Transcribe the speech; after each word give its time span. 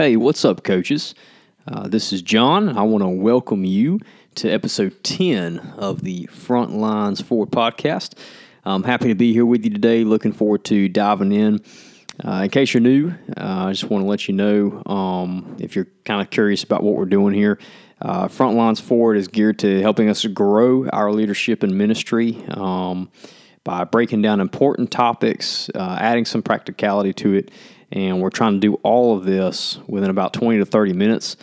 Hey, 0.00 0.16
what's 0.16 0.46
up, 0.46 0.64
coaches? 0.64 1.14
Uh, 1.68 1.86
this 1.86 2.10
is 2.10 2.22
John. 2.22 2.74
I 2.78 2.80
want 2.80 3.02
to 3.02 3.08
welcome 3.10 3.66
you 3.66 4.00
to 4.36 4.48
episode 4.50 5.04
10 5.04 5.58
of 5.76 6.00
the 6.04 6.24
Front 6.28 6.72
Lines 6.72 7.20
Forward 7.20 7.50
podcast. 7.50 8.14
I'm 8.64 8.82
happy 8.82 9.08
to 9.08 9.14
be 9.14 9.34
here 9.34 9.44
with 9.44 9.62
you 9.62 9.70
today. 9.70 10.04
Looking 10.04 10.32
forward 10.32 10.64
to 10.64 10.88
diving 10.88 11.32
in. 11.32 11.60
Uh, 12.24 12.44
in 12.44 12.48
case 12.48 12.72
you're 12.72 12.80
new, 12.80 13.10
uh, 13.36 13.66
I 13.66 13.72
just 13.72 13.90
want 13.90 14.02
to 14.02 14.08
let 14.08 14.26
you 14.26 14.32
know 14.32 14.82
um, 14.86 15.58
if 15.60 15.76
you're 15.76 15.88
kind 16.06 16.22
of 16.22 16.30
curious 16.30 16.64
about 16.64 16.82
what 16.82 16.94
we're 16.94 17.04
doing 17.04 17.34
here. 17.34 17.58
Uh, 18.00 18.26
Front 18.28 18.78
Forward 18.78 19.18
is 19.18 19.28
geared 19.28 19.58
to 19.58 19.82
helping 19.82 20.08
us 20.08 20.24
grow 20.24 20.88
our 20.88 21.12
leadership 21.12 21.62
and 21.62 21.76
ministry 21.76 22.42
um, 22.52 23.10
by 23.64 23.84
breaking 23.84 24.22
down 24.22 24.40
important 24.40 24.90
topics, 24.90 25.68
uh, 25.74 25.98
adding 26.00 26.24
some 26.24 26.42
practicality 26.42 27.12
to 27.12 27.34
it, 27.34 27.50
and 27.92 28.20
we're 28.20 28.30
trying 28.30 28.54
to 28.54 28.60
do 28.60 28.74
all 28.82 29.16
of 29.16 29.24
this 29.24 29.78
within 29.86 30.10
about 30.10 30.32
20 30.32 30.58
to 30.58 30.64
30 30.64 30.92
minutes. 30.92 31.36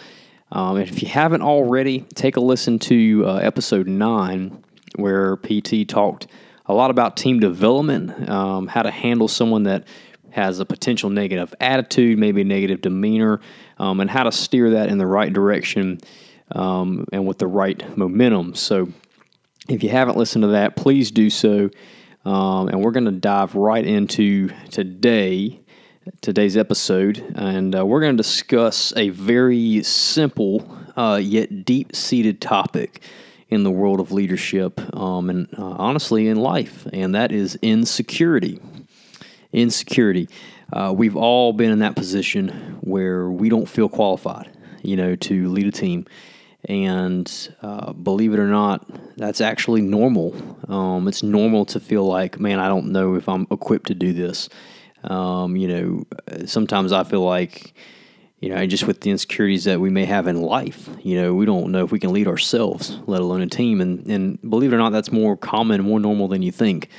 Um, 0.51 0.77
if 0.77 1.01
you 1.01 1.09
haven't 1.09 1.41
already, 1.41 2.01
take 2.15 2.37
a 2.37 2.39
listen 2.39 2.79
to 2.79 3.23
uh, 3.25 3.35
episode 3.35 3.87
9, 3.87 4.63
where 4.95 5.37
PT 5.37 5.87
talked 5.87 6.27
a 6.65 6.73
lot 6.73 6.89
about 6.89 7.17
team 7.17 7.39
development, 7.39 8.29
um, 8.29 8.67
how 8.67 8.81
to 8.81 8.91
handle 8.91 9.27
someone 9.27 9.63
that 9.63 9.85
has 10.29 10.59
a 10.59 10.65
potential 10.65 11.09
negative 11.09 11.53
attitude, 11.59 12.17
maybe 12.17 12.41
a 12.41 12.45
negative 12.45 12.81
demeanor, 12.81 13.41
um, 13.77 13.99
and 13.99 14.09
how 14.09 14.23
to 14.23 14.31
steer 14.31 14.71
that 14.71 14.89
in 14.89 14.97
the 14.97 15.05
right 15.05 15.33
direction 15.33 15.99
um, 16.51 17.05
and 17.11 17.25
with 17.25 17.39
the 17.39 17.47
right 17.47 17.97
momentum. 17.97 18.55
So, 18.55 18.89
if 19.67 19.83
you 19.83 19.89
haven't 19.89 20.17
listened 20.17 20.43
to 20.43 20.49
that, 20.49 20.77
please 20.77 21.11
do 21.11 21.29
so. 21.29 21.69
Um, 22.23 22.69
and 22.69 22.81
we're 22.81 22.91
going 22.91 23.05
to 23.05 23.11
dive 23.11 23.55
right 23.55 23.85
into 23.85 24.49
today 24.69 25.59
today's 26.21 26.57
episode, 26.57 27.17
and 27.35 27.75
uh, 27.75 27.85
we're 27.85 28.01
going 28.01 28.15
to 28.15 28.21
discuss 28.21 28.93
a 28.95 29.09
very 29.09 29.83
simple 29.83 30.69
uh, 30.95 31.19
yet 31.21 31.65
deep 31.65 31.95
seated 31.95 32.41
topic 32.41 33.01
in 33.49 33.63
the 33.63 33.71
world 33.71 33.99
of 33.99 34.11
leadership 34.11 34.79
um, 34.95 35.29
and 35.29 35.47
uh, 35.57 35.63
honestly 35.63 36.27
in 36.27 36.37
life, 36.37 36.87
and 36.93 37.15
that 37.15 37.31
is 37.31 37.57
insecurity. 37.61 38.59
Insecurity. 39.53 40.27
Uh, 40.71 40.93
we've 40.95 41.15
all 41.15 41.53
been 41.53 41.71
in 41.71 41.79
that 41.79 41.95
position 41.95 42.77
where 42.81 43.29
we 43.29 43.49
don't 43.49 43.67
feel 43.67 43.87
qualified, 43.87 44.49
you 44.83 44.95
know, 44.95 45.15
to 45.15 45.49
lead 45.49 45.67
a 45.67 45.71
team. 45.71 46.05
And 46.65 47.31
uh, 47.61 47.93
believe 47.93 48.33
it 48.33 48.39
or 48.39 48.47
not, 48.47 48.85
that's 49.15 49.39
actually 49.39 49.81
normal. 49.81 50.35
Um, 50.67 51.07
it's 51.07 51.23
normal 51.23 51.65
to 51.65 51.79
feel 51.79 52.05
like, 52.05 52.39
man, 52.39 52.59
I 52.59 52.67
don't 52.67 52.91
know 52.91 53.15
if 53.15 53.29
I'm 53.29 53.47
equipped 53.51 53.87
to 53.87 53.95
do 53.95 54.11
this. 54.11 54.49
Um, 55.03 55.55
you 55.55 55.67
know, 55.67 56.07
sometimes 56.45 56.91
I 56.91 57.03
feel 57.03 57.21
like, 57.21 57.73
you 58.39 58.49
know, 58.49 58.65
just 58.65 58.85
with 58.85 59.01
the 59.01 59.09
insecurities 59.09 59.63
that 59.63 59.79
we 59.79 59.89
may 59.89 60.05
have 60.05 60.27
in 60.27 60.41
life, 60.41 60.89
you 61.01 61.21
know, 61.21 61.33
we 61.33 61.45
don't 61.45 61.71
know 61.71 61.83
if 61.83 61.91
we 61.91 61.99
can 61.99 62.13
lead 62.13 62.27
ourselves, 62.27 62.99
let 63.07 63.21
alone 63.21 63.41
a 63.41 63.47
team. 63.47 63.81
And, 63.81 64.05
and 64.07 64.41
believe 64.41 64.73
it 64.73 64.75
or 64.75 64.79
not, 64.79 64.91
that's 64.91 65.11
more 65.11 65.37
common, 65.37 65.81
more 65.83 65.99
normal 65.99 66.27
than 66.27 66.41
you 66.41 66.51
think. 66.51 66.89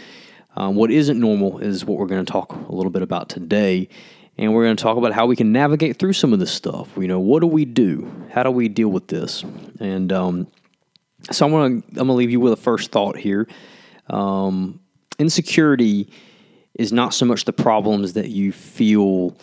Um, 0.56 0.74
what 0.74 0.90
isn't 0.90 1.20
normal 1.20 1.58
is 1.58 1.84
what 1.84 1.98
we're 1.98 2.06
going 2.06 2.24
to 2.24 2.32
talk 2.32 2.52
a 2.52 2.72
little 2.72 2.90
bit 2.90 3.02
about 3.02 3.28
today. 3.28 3.88
And 4.36 4.54
we're 4.54 4.64
going 4.64 4.76
to 4.76 4.82
talk 4.82 4.96
about 4.96 5.12
how 5.12 5.26
we 5.26 5.36
can 5.36 5.52
navigate 5.52 5.98
through 5.98 6.12
some 6.12 6.32
of 6.32 6.38
this 6.38 6.52
stuff. 6.52 6.88
You 6.96 7.08
know, 7.08 7.20
what 7.20 7.40
do 7.40 7.46
we 7.46 7.64
do? 7.64 8.10
How 8.30 8.42
do 8.42 8.50
we 8.50 8.68
deal 8.68 8.88
with 8.88 9.08
this? 9.08 9.44
And 9.80 10.12
um, 10.12 10.46
so 11.30 11.44
I'm 11.44 11.52
going 11.52 11.82
to 11.82 12.00
I'm 12.00 12.06
to 12.06 12.12
leave 12.12 12.30
you 12.30 12.40
with 12.40 12.52
a 12.52 12.56
first 12.56 12.90
thought 12.90 13.16
here. 13.16 13.48
Um, 14.08 14.80
insecurity 15.18 16.10
is 16.78 16.92
not 16.92 17.12
so 17.12 17.26
much 17.26 17.44
the 17.44 17.52
problems 17.52 18.14
that 18.14 18.28
you 18.28 18.52
feel 18.52 19.36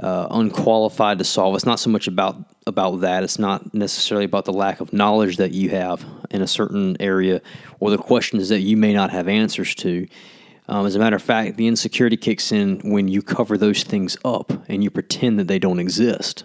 uh, 0.00 0.28
unqualified 0.30 1.18
to 1.18 1.24
solve. 1.24 1.54
It's 1.54 1.66
not 1.66 1.78
so 1.78 1.90
much 1.90 2.08
about 2.08 2.36
about 2.66 3.00
that. 3.00 3.24
It's 3.24 3.38
not 3.38 3.74
necessarily 3.74 4.24
about 4.24 4.44
the 4.44 4.52
lack 4.52 4.80
of 4.80 4.92
knowledge 4.92 5.36
that 5.36 5.50
you 5.52 5.70
have 5.70 6.04
in 6.30 6.40
a 6.40 6.46
certain 6.46 6.96
area 7.00 7.42
or 7.80 7.90
the 7.90 7.98
questions 7.98 8.48
that 8.48 8.60
you 8.60 8.76
may 8.76 8.92
not 8.92 9.10
have 9.10 9.28
answers 9.28 9.74
to. 9.76 10.06
Um, 10.68 10.86
as 10.86 10.94
a 10.94 10.98
matter 11.00 11.16
of 11.16 11.22
fact, 11.22 11.56
the 11.56 11.66
insecurity 11.66 12.16
kicks 12.16 12.52
in 12.52 12.78
when 12.84 13.08
you 13.08 13.20
cover 13.20 13.58
those 13.58 13.82
things 13.82 14.16
up 14.24 14.52
and 14.68 14.82
you 14.82 14.90
pretend 14.90 15.40
that 15.40 15.48
they 15.48 15.58
don't 15.58 15.80
exist. 15.80 16.44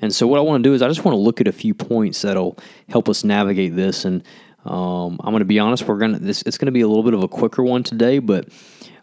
And 0.00 0.14
so, 0.14 0.26
what 0.26 0.38
I 0.38 0.42
want 0.42 0.62
to 0.62 0.68
do 0.68 0.74
is, 0.74 0.82
I 0.82 0.88
just 0.88 1.04
want 1.04 1.14
to 1.14 1.20
look 1.20 1.40
at 1.40 1.48
a 1.48 1.52
few 1.52 1.74
points 1.74 2.22
that'll 2.22 2.58
help 2.88 3.08
us 3.08 3.24
navigate 3.24 3.74
this. 3.74 4.04
And 4.04 4.22
um, 4.64 5.18
I'm 5.24 5.32
going 5.32 5.40
to 5.40 5.44
be 5.44 5.58
honest, 5.58 5.86
we're 5.88 5.98
going 5.98 6.12
to 6.12 6.18
this. 6.18 6.42
It's 6.42 6.58
going 6.58 6.66
to 6.66 6.72
be 6.72 6.82
a 6.82 6.88
little 6.88 7.02
bit 7.02 7.14
of 7.14 7.22
a 7.22 7.28
quicker 7.28 7.62
one 7.62 7.82
today, 7.82 8.18
but 8.18 8.48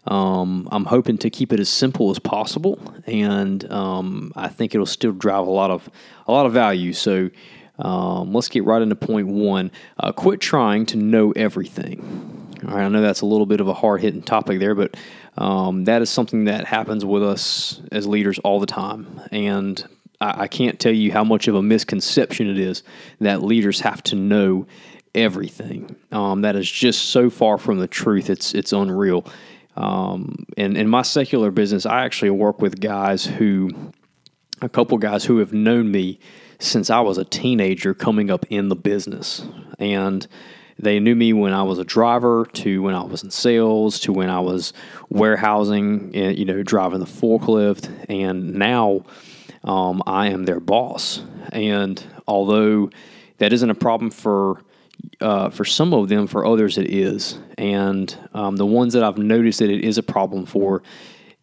um, 0.06 0.68
I'm 0.70 0.84
hoping 0.84 1.18
to 1.18 1.30
keep 1.30 1.52
it 1.52 1.60
as 1.60 1.68
simple 1.68 2.10
as 2.10 2.18
possible, 2.18 2.78
and 3.06 3.70
um, 3.72 4.32
I 4.36 4.48
think 4.48 4.74
it'll 4.74 4.86
still 4.86 5.12
drive 5.12 5.46
a 5.46 5.50
lot 5.50 5.70
of 5.70 5.88
a 6.26 6.32
lot 6.32 6.46
of 6.46 6.52
value. 6.52 6.92
So 6.92 7.30
um, 7.78 8.32
let's 8.32 8.48
get 8.48 8.64
right 8.64 8.82
into 8.82 8.96
point 8.96 9.28
one. 9.28 9.70
Uh, 9.98 10.12
quit 10.12 10.40
trying 10.40 10.86
to 10.86 10.96
know 10.96 11.32
everything. 11.32 12.40
All 12.66 12.74
right, 12.74 12.84
I 12.84 12.88
know 12.88 13.02
that's 13.02 13.20
a 13.22 13.26
little 13.26 13.46
bit 13.46 13.60
of 13.60 13.68
a 13.68 13.74
hard 13.74 14.00
hitting 14.00 14.22
topic 14.22 14.58
there, 14.58 14.74
but 14.74 14.96
um, 15.36 15.84
that 15.84 16.02
is 16.02 16.10
something 16.10 16.44
that 16.44 16.66
happens 16.66 17.04
with 17.04 17.22
us 17.22 17.80
as 17.92 18.06
leaders 18.06 18.38
all 18.40 18.60
the 18.60 18.66
time, 18.66 19.20
and 19.32 19.86
I, 20.20 20.42
I 20.42 20.48
can't 20.48 20.78
tell 20.78 20.92
you 20.92 21.12
how 21.12 21.24
much 21.24 21.48
of 21.48 21.54
a 21.54 21.62
misconception 21.62 22.48
it 22.48 22.58
is 22.58 22.82
that 23.20 23.42
leaders 23.42 23.80
have 23.80 24.02
to 24.04 24.16
know 24.16 24.66
everything. 25.14 25.94
Um, 26.12 26.42
that 26.42 26.56
is 26.56 26.70
just 26.70 27.06
so 27.06 27.30
far 27.30 27.58
from 27.58 27.78
the 27.78 27.88
truth. 27.88 28.30
It's 28.30 28.54
it's 28.54 28.72
unreal. 28.72 29.26
Um, 29.76 30.46
and 30.56 30.76
in 30.76 30.88
my 30.88 31.02
secular 31.02 31.50
business, 31.50 31.86
I 31.86 32.04
actually 32.04 32.30
work 32.30 32.60
with 32.60 32.80
guys 32.80 33.24
who, 33.24 33.70
a 34.62 34.68
couple 34.68 34.98
guys 34.98 35.24
who 35.24 35.38
have 35.38 35.52
known 35.52 35.90
me 35.90 36.18
since 36.58 36.90
I 36.90 37.00
was 37.00 37.18
a 37.18 37.24
teenager 37.24 37.94
coming 37.94 38.30
up 38.30 38.46
in 38.50 38.68
the 38.68 38.76
business. 38.76 39.44
And 39.78 40.26
they 40.78 40.98
knew 41.00 41.14
me 41.14 41.32
when 41.32 41.52
I 41.52 41.62
was 41.62 41.78
a 41.78 41.84
driver, 41.84 42.46
to 42.54 42.82
when 42.82 42.94
I 42.94 43.04
was 43.04 43.22
in 43.22 43.30
sales, 43.30 44.00
to 44.00 44.12
when 44.12 44.30
I 44.30 44.40
was 44.40 44.72
warehousing, 45.08 46.10
eh, 46.14 46.30
you 46.30 46.44
know, 46.44 46.62
driving 46.62 47.00
the 47.00 47.06
forklift. 47.06 47.88
And 48.08 48.54
now 48.54 49.04
um, 49.62 50.02
I 50.06 50.28
am 50.28 50.44
their 50.44 50.60
boss. 50.60 51.22
And 51.52 52.04
although 52.26 52.90
that 53.38 53.52
isn't 53.52 53.70
a 53.70 53.74
problem 53.74 54.10
for 54.10 54.60
uh, 55.20 55.50
for 55.50 55.64
some 55.64 55.92
of 55.92 56.08
them, 56.08 56.26
for 56.26 56.44
others, 56.46 56.78
it 56.78 56.90
is. 56.90 57.38
And 57.58 58.16
um, 58.32 58.56
the 58.56 58.66
ones 58.66 58.92
that 58.94 59.02
I've 59.02 59.18
noticed 59.18 59.58
that 59.60 59.70
it 59.70 59.84
is 59.84 59.98
a 59.98 60.02
problem 60.02 60.46
for 60.46 60.82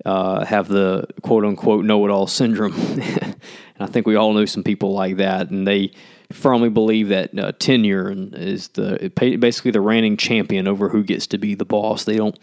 uh, 0.06 0.46
have 0.46 0.68
the 0.68 1.08
quote 1.22 1.46
unquote 1.46 1.86
know 1.86 2.06
it 2.06 2.12
all 2.12 2.28
syndrome. 2.28 2.74
and 2.92 3.36
I 3.80 3.86
think 3.86 4.08
we 4.08 4.16
all 4.16 4.34
know 4.34 4.46
some 4.46 4.64
people 4.64 4.94
like 4.94 5.18
that. 5.18 5.50
And 5.50 5.68
they 5.68 5.92
firmly 6.32 6.70
believe 6.70 7.10
that 7.10 7.38
uh, 7.38 7.52
tenure 7.54 8.12
is 8.12 8.70
the 8.70 9.12
basically 9.16 9.72
the 9.72 9.82
reigning 9.82 10.18
champion 10.18 10.68
over 10.68 10.90
who 10.90 11.04
gets 11.04 11.28
to 11.28 11.38
be 11.38 11.56
the 11.56 11.66
boss. 11.66 12.06
They 12.06 12.18
don't. 12.18 12.38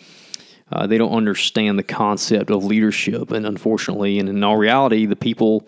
Uh, 0.71 0.87
they 0.87 0.99
don't 0.99 1.13
understand 1.13 1.79
the 1.79 1.83
concept 1.83 2.51
of 2.51 2.63
leadership, 2.63 3.31
and 3.31 3.47
unfortunately, 3.47 4.19
and 4.19 4.29
in 4.29 4.45
all 4.45 4.59
reality, 4.59 5.07
the 5.07 5.17
people 5.17 5.67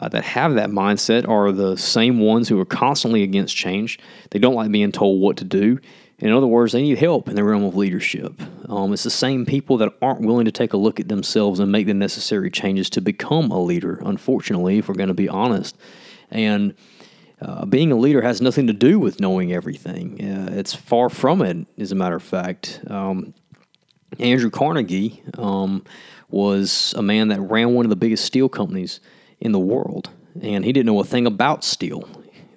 uh, 0.00 0.08
that 0.08 0.24
have 0.24 0.54
that 0.54 0.70
mindset 0.70 1.28
are 1.28 1.52
the 1.52 1.76
same 1.76 2.18
ones 2.18 2.48
who 2.48 2.58
are 2.58 2.64
constantly 2.64 3.22
against 3.22 3.56
change. 3.56 3.98
They 4.30 4.38
don't 4.38 4.54
like 4.54 4.70
being 4.70 4.92
told 4.92 5.20
what 5.20 5.36
to 5.38 5.44
do. 5.44 5.78
In 6.18 6.30
other 6.32 6.46
words, 6.46 6.72
they 6.72 6.82
need 6.82 6.98
help 6.98 7.28
in 7.28 7.34
the 7.34 7.42
realm 7.42 7.64
of 7.64 7.74
leadership. 7.74 8.40
Um, 8.68 8.92
it's 8.92 9.02
the 9.02 9.10
same 9.10 9.44
people 9.44 9.78
that 9.78 9.92
aren't 10.00 10.20
willing 10.20 10.44
to 10.44 10.52
take 10.52 10.72
a 10.72 10.76
look 10.76 11.00
at 11.00 11.08
themselves 11.08 11.58
and 11.58 11.72
make 11.72 11.86
the 11.86 11.94
necessary 11.94 12.48
changes 12.50 12.88
to 12.90 13.00
become 13.00 13.50
a 13.50 13.60
leader, 13.60 14.00
unfortunately, 14.04 14.78
if 14.78 14.88
we're 14.88 14.94
going 14.94 15.08
to 15.08 15.14
be 15.14 15.28
honest. 15.28 15.76
And 16.30 16.74
uh, 17.40 17.66
being 17.66 17.90
a 17.90 17.96
leader 17.96 18.22
has 18.22 18.40
nothing 18.40 18.68
to 18.68 18.72
do 18.72 19.00
with 19.00 19.18
knowing 19.18 19.52
everything. 19.52 20.24
Uh, 20.24 20.52
it's 20.52 20.72
far 20.72 21.08
from 21.08 21.42
it, 21.42 21.66
as 21.76 21.90
a 21.90 21.96
matter 21.96 22.14
of 22.14 22.22
fact. 22.22 22.80
Um, 22.86 23.34
Andrew 24.20 24.50
Carnegie 24.50 25.22
um, 25.36 25.84
was 26.30 26.94
a 26.96 27.02
man 27.02 27.28
that 27.28 27.40
ran 27.40 27.74
one 27.74 27.84
of 27.84 27.90
the 27.90 27.96
biggest 27.96 28.24
steel 28.24 28.48
companies 28.48 29.00
in 29.42 29.52
the 29.52 29.58
world. 29.58 30.10
And 30.40 30.64
he 30.64 30.72
didn't 30.72 30.86
know 30.86 31.00
a 31.00 31.04
thing 31.04 31.26
about 31.26 31.64
steel. 31.64 32.08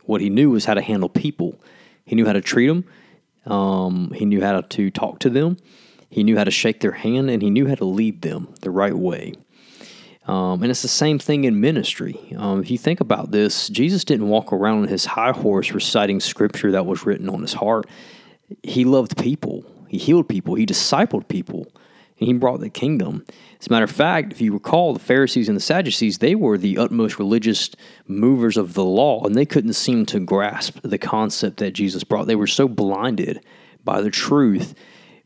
What 0.06 0.22
he 0.22 0.30
knew 0.30 0.52
was 0.52 0.66
how 0.66 0.76
to 0.76 0.82
handle 0.82 1.10
people. 1.10 1.60
He 2.06 2.16
knew 2.16 2.26
how 2.26 2.34
to 2.34 2.42
treat 2.42 2.68
them. 2.68 2.86
Um, 3.46 4.12
he 4.16 4.26
knew 4.26 4.42
how 4.42 4.62
to 4.62 4.92
talk 4.92 5.20
to 5.20 5.30
them. 5.30 5.58
He 6.10 6.24
knew 6.24 6.38
how 6.38 6.46
to 6.46 6.52
shake 6.52 6.80
their 6.80 6.92
hand, 6.92 7.30
and 7.30 7.42
he 7.42 7.50
knew 7.50 7.68
how 7.68 7.76
to 7.76 7.86
lead 7.86 8.22
them 8.22 8.54
the 8.62 8.70
right 8.70 8.96
way. 8.96 9.34
Um, 10.28 10.64
and 10.64 10.72
it's 10.72 10.82
the 10.82 10.88
same 10.88 11.20
thing 11.20 11.44
in 11.44 11.60
ministry. 11.60 12.20
Um, 12.38 12.62
if 12.62 12.72
you 12.72 12.78
think 12.78 13.02
about 13.02 13.32
this, 13.32 13.68
Jesus 13.68 14.04
didn't 14.04 14.30
walk 14.30 14.54
around 14.54 14.84
on 14.84 14.88
his 14.88 15.06
high 15.06 15.32
horse 15.32 15.72
reciting 15.72 16.20
scripture 16.20 16.72
that 16.72 16.86
was 16.86 17.06
written 17.06 17.30
on 17.30 17.42
his 17.42 17.54
heart. 17.54 17.88
He 18.64 18.86
loved 18.86 19.18
people, 19.18 19.66
he 19.88 19.98
healed 19.98 20.30
people, 20.30 20.56
he 20.56 20.66
discipled 20.66 21.28
people, 21.28 21.68
and 22.20 22.28
he 22.28 22.34
brought 22.34 22.60
the 22.60 22.70
kingdom. 22.70 23.26
As 23.60 23.68
a 23.68 23.72
matter 23.72 23.84
of 23.84 23.92
fact, 23.92 24.32
if 24.32 24.42
you 24.42 24.54
recall, 24.54 24.94
the 24.94 25.00
Pharisees 25.00 25.50
and 25.50 25.58
the 25.58 25.62
Sadducees, 25.62 26.20
they 26.20 26.36
were 26.36 26.58
the 26.58 26.78
utmost 26.78 27.20
religious 27.20 27.70
movers 28.08 28.58
of 28.58 28.74
the 28.74 28.86
law, 28.86 29.24
and 29.26 29.36
they 29.36 29.46
couldn't 29.46 29.74
seem 29.74 30.06
to 30.08 30.20
grasp 30.20 30.80
the 30.84 30.98
concept 30.98 31.58
that 31.58 31.72
Jesus 31.72 32.04
brought. 32.04 32.28
They 32.28 32.36
were 32.36 32.48
so 32.48 32.68
blinded 32.68 33.44
by 33.84 34.02
the 34.02 34.12
truth. 34.12 34.76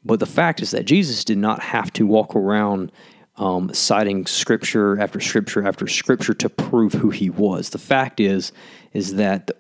But 0.04 0.20
the 0.20 0.26
fact 0.26 0.62
is 0.62 0.72
that 0.72 0.86
Jesus 0.86 1.24
did 1.24 1.38
not 1.38 1.62
have 1.62 1.92
to 1.94 2.08
walk 2.08 2.36
around 2.36 2.92
um, 3.36 3.74
citing 3.74 4.26
scripture 4.26 5.00
after 5.00 5.20
scripture 5.20 5.66
after 5.66 5.88
scripture 5.88 6.34
to 6.34 6.50
prove 6.50 6.94
who 6.94 7.10
he 7.10 7.30
was. 7.30 7.70
The 7.70 7.78
fact 7.78 8.20
is, 8.20 8.52
is 8.94 9.16
that 9.16 9.52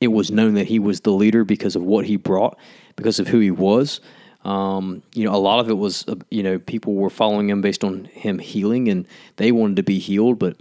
it 0.00 0.08
was 0.08 0.30
known 0.30 0.54
that 0.54 0.66
he 0.66 0.78
was 0.78 1.00
the 1.00 1.12
leader 1.12 1.44
because 1.44 1.76
of 1.76 1.82
what 1.82 2.06
he 2.06 2.16
brought, 2.16 2.58
because 2.96 3.18
of 3.18 3.28
who 3.28 3.38
he 3.38 3.50
was. 3.50 4.00
Um, 4.44 5.02
you 5.14 5.24
know, 5.24 5.34
a 5.34 5.38
lot 5.38 5.60
of 5.60 5.70
it 5.70 5.78
was, 5.78 6.06
uh, 6.08 6.16
you 6.30 6.42
know, 6.42 6.58
people 6.58 6.94
were 6.94 7.10
following 7.10 7.48
him 7.48 7.60
based 7.60 7.84
on 7.84 8.06
him 8.06 8.38
healing, 8.38 8.88
and 8.88 9.06
they 9.36 9.52
wanted 9.52 9.76
to 9.76 9.82
be 9.82 9.98
healed. 9.98 10.38
But 10.38 10.56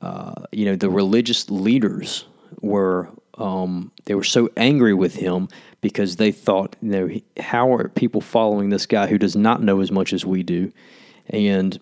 uh, 0.00 0.46
you 0.52 0.64
know, 0.64 0.76
the 0.76 0.90
religious 0.90 1.50
leaders 1.50 2.24
were 2.60 3.08
um, 3.36 3.92
they 4.04 4.14
were 4.14 4.24
so 4.24 4.48
angry 4.56 4.94
with 4.94 5.14
him 5.14 5.48
because 5.80 6.16
they 6.16 6.32
thought, 6.32 6.76
you 6.82 6.90
know, 6.90 7.20
how 7.38 7.72
are 7.72 7.88
people 7.88 8.20
following 8.20 8.70
this 8.70 8.86
guy 8.86 9.06
who 9.06 9.18
does 9.18 9.36
not 9.36 9.62
know 9.62 9.80
as 9.80 9.92
much 9.92 10.12
as 10.12 10.24
we 10.24 10.42
do? 10.42 10.72
And 11.28 11.78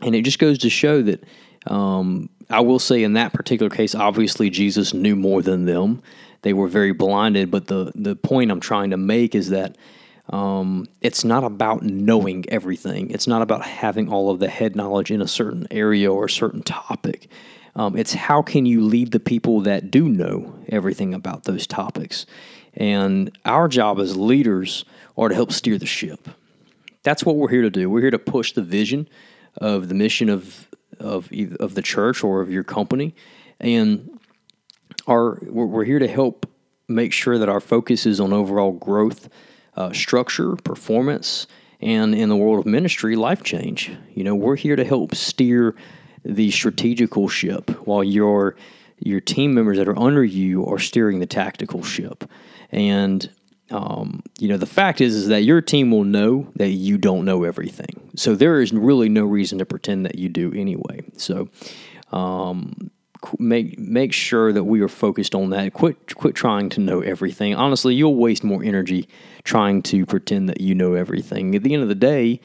and 0.00 0.14
it 0.14 0.22
just 0.22 0.38
goes 0.38 0.58
to 0.58 0.70
show 0.70 1.02
that 1.02 1.24
um, 1.66 2.28
I 2.50 2.60
will 2.60 2.78
say 2.78 3.02
in 3.02 3.14
that 3.14 3.32
particular 3.32 3.70
case, 3.70 3.94
obviously 3.94 4.50
Jesus 4.50 4.94
knew 4.94 5.16
more 5.16 5.42
than 5.42 5.64
them. 5.64 6.02
They 6.42 6.52
were 6.52 6.68
very 6.68 6.92
blinded, 6.92 7.50
but 7.50 7.66
the 7.66 7.92
the 7.94 8.16
point 8.16 8.50
I'm 8.50 8.60
trying 8.60 8.90
to 8.90 8.96
make 8.96 9.34
is 9.34 9.50
that 9.50 9.76
um, 10.32 10.88
it's 11.00 11.24
not 11.24 11.44
about 11.44 11.82
knowing 11.82 12.44
everything. 12.48 13.10
It's 13.10 13.26
not 13.26 13.42
about 13.42 13.62
having 13.62 14.08
all 14.10 14.30
of 14.30 14.40
the 14.40 14.48
head 14.48 14.74
knowledge 14.74 15.10
in 15.10 15.20
a 15.20 15.28
certain 15.28 15.66
area 15.70 16.10
or 16.10 16.24
a 16.24 16.30
certain 16.30 16.62
topic. 16.62 17.28
Um, 17.76 17.96
it's 17.96 18.14
how 18.14 18.42
can 18.42 18.66
you 18.66 18.82
lead 18.82 19.12
the 19.12 19.20
people 19.20 19.60
that 19.62 19.90
do 19.90 20.08
know 20.08 20.54
everything 20.68 21.14
about 21.14 21.44
those 21.44 21.66
topics. 21.66 22.26
And 22.74 23.36
our 23.44 23.68
job 23.68 24.00
as 24.00 24.16
leaders 24.16 24.84
are 25.16 25.28
to 25.28 25.34
help 25.34 25.52
steer 25.52 25.78
the 25.78 25.86
ship. 25.86 26.28
That's 27.02 27.24
what 27.24 27.36
we're 27.36 27.48
here 27.48 27.62
to 27.62 27.70
do. 27.70 27.90
We're 27.90 28.00
here 28.00 28.10
to 28.10 28.18
push 28.18 28.52
the 28.52 28.62
vision 28.62 29.08
of 29.58 29.88
the 29.88 29.94
mission 29.94 30.28
of 30.28 30.68
of 30.98 31.30
of 31.60 31.74
the 31.74 31.82
church 31.82 32.22
or 32.22 32.40
of 32.40 32.50
your 32.50 32.62
company, 32.62 33.14
and 33.60 34.18
our 35.06 35.38
we're 35.42 35.84
here 35.84 35.98
to 35.98 36.08
help 36.08 36.48
make 36.88 37.12
sure 37.12 37.38
that 37.38 37.48
our 37.48 37.60
focus 37.60 38.06
is 38.06 38.20
on 38.20 38.32
overall 38.32 38.72
growth, 38.72 39.28
uh, 39.76 39.92
structure, 39.92 40.56
performance, 40.56 41.46
and 41.80 42.14
in 42.14 42.28
the 42.28 42.36
world 42.36 42.60
of 42.60 42.66
ministry, 42.66 43.16
life 43.16 43.42
change. 43.42 43.90
You 44.14 44.24
know, 44.24 44.34
we're 44.34 44.56
here 44.56 44.76
to 44.76 44.84
help 44.84 45.14
steer 45.14 45.74
the 46.24 46.50
strategical 46.50 47.28
ship 47.28 47.70
while 47.86 48.04
your 48.04 48.56
your 48.98 49.20
team 49.20 49.52
members 49.52 49.78
that 49.78 49.88
are 49.88 49.98
under 49.98 50.24
you 50.24 50.64
are 50.66 50.78
steering 50.78 51.18
the 51.18 51.26
tactical 51.26 51.82
ship. 51.82 52.24
And 52.70 53.28
um, 53.70 54.22
you 54.38 54.48
know 54.48 54.56
the 54.56 54.66
fact 54.66 55.00
is 55.00 55.14
is 55.14 55.28
that 55.28 55.42
your 55.42 55.60
team 55.60 55.90
will 55.90 56.04
know 56.04 56.46
that 56.56 56.68
you 56.68 56.98
don't 56.98 57.24
know 57.24 57.42
everything. 57.42 58.10
So 58.16 58.36
there 58.36 58.60
is 58.60 58.72
really 58.72 59.08
no 59.08 59.24
reason 59.24 59.58
to 59.58 59.66
pretend 59.66 60.06
that 60.06 60.16
you 60.16 60.28
do 60.28 60.52
anyway. 60.52 61.00
So 61.16 61.48
um, 62.12 62.90
make 63.38 63.78
make 63.78 64.12
sure 64.12 64.52
that 64.52 64.64
we 64.64 64.80
are 64.80 64.88
focused 64.88 65.34
on 65.34 65.50
that. 65.50 65.72
Quit 65.72 66.14
quit 66.14 66.34
trying 66.34 66.68
to 66.70 66.80
know 66.80 67.00
everything. 67.00 67.54
Honestly, 67.54 67.94
you'll 67.94 68.16
waste 68.16 68.44
more 68.44 68.62
energy 68.62 69.08
trying 69.44 69.82
to 69.82 70.06
pretend 70.06 70.48
that 70.48 70.60
you 70.60 70.74
know 70.74 70.94
everything. 70.94 71.54
At 71.54 71.62
the 71.62 71.74
end 71.74 71.82
of 71.82 71.88
the 71.88 71.94
day, 71.94 72.40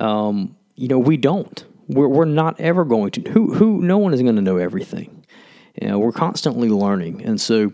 um, 0.00 0.56
you 0.76 0.88
know 0.88 0.98
we 0.98 1.16
don't. 1.16 1.64
We're, 1.88 2.08
we're 2.08 2.24
not 2.24 2.60
ever 2.60 2.84
going 2.84 3.10
to. 3.12 3.30
Who 3.30 3.54
who? 3.54 3.82
No 3.82 3.98
one 3.98 4.14
is 4.14 4.22
going 4.22 4.36
to 4.36 4.42
know 4.42 4.56
everything. 4.56 5.24
You 5.80 5.88
know, 5.88 5.98
we're 5.98 6.12
constantly 6.12 6.68
learning, 6.68 7.22
and 7.22 7.40
so 7.40 7.72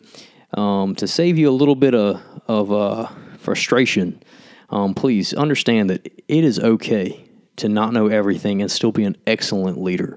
um, 0.55 0.95
to 0.97 1.07
save 1.07 1.39
you 1.39 1.49
a 1.49 1.53
little 1.53 1.77
bit 1.77 1.95
of 1.95 2.21
of 2.47 2.73
uh, 2.73 3.09
frustration, 3.39 4.23
um, 4.71 4.95
please 4.95 5.35
understand 5.35 5.91
that 5.91 6.07
it 6.07 6.45
is 6.45 6.59
okay 6.59 7.25
to 7.57 7.69
not 7.69 7.93
know 7.93 8.07
everything 8.07 8.63
and 8.63 8.71
still 8.71 8.93
be 8.93 9.05
an 9.05 9.17
excellent 9.27 9.81
leader. 9.81 10.17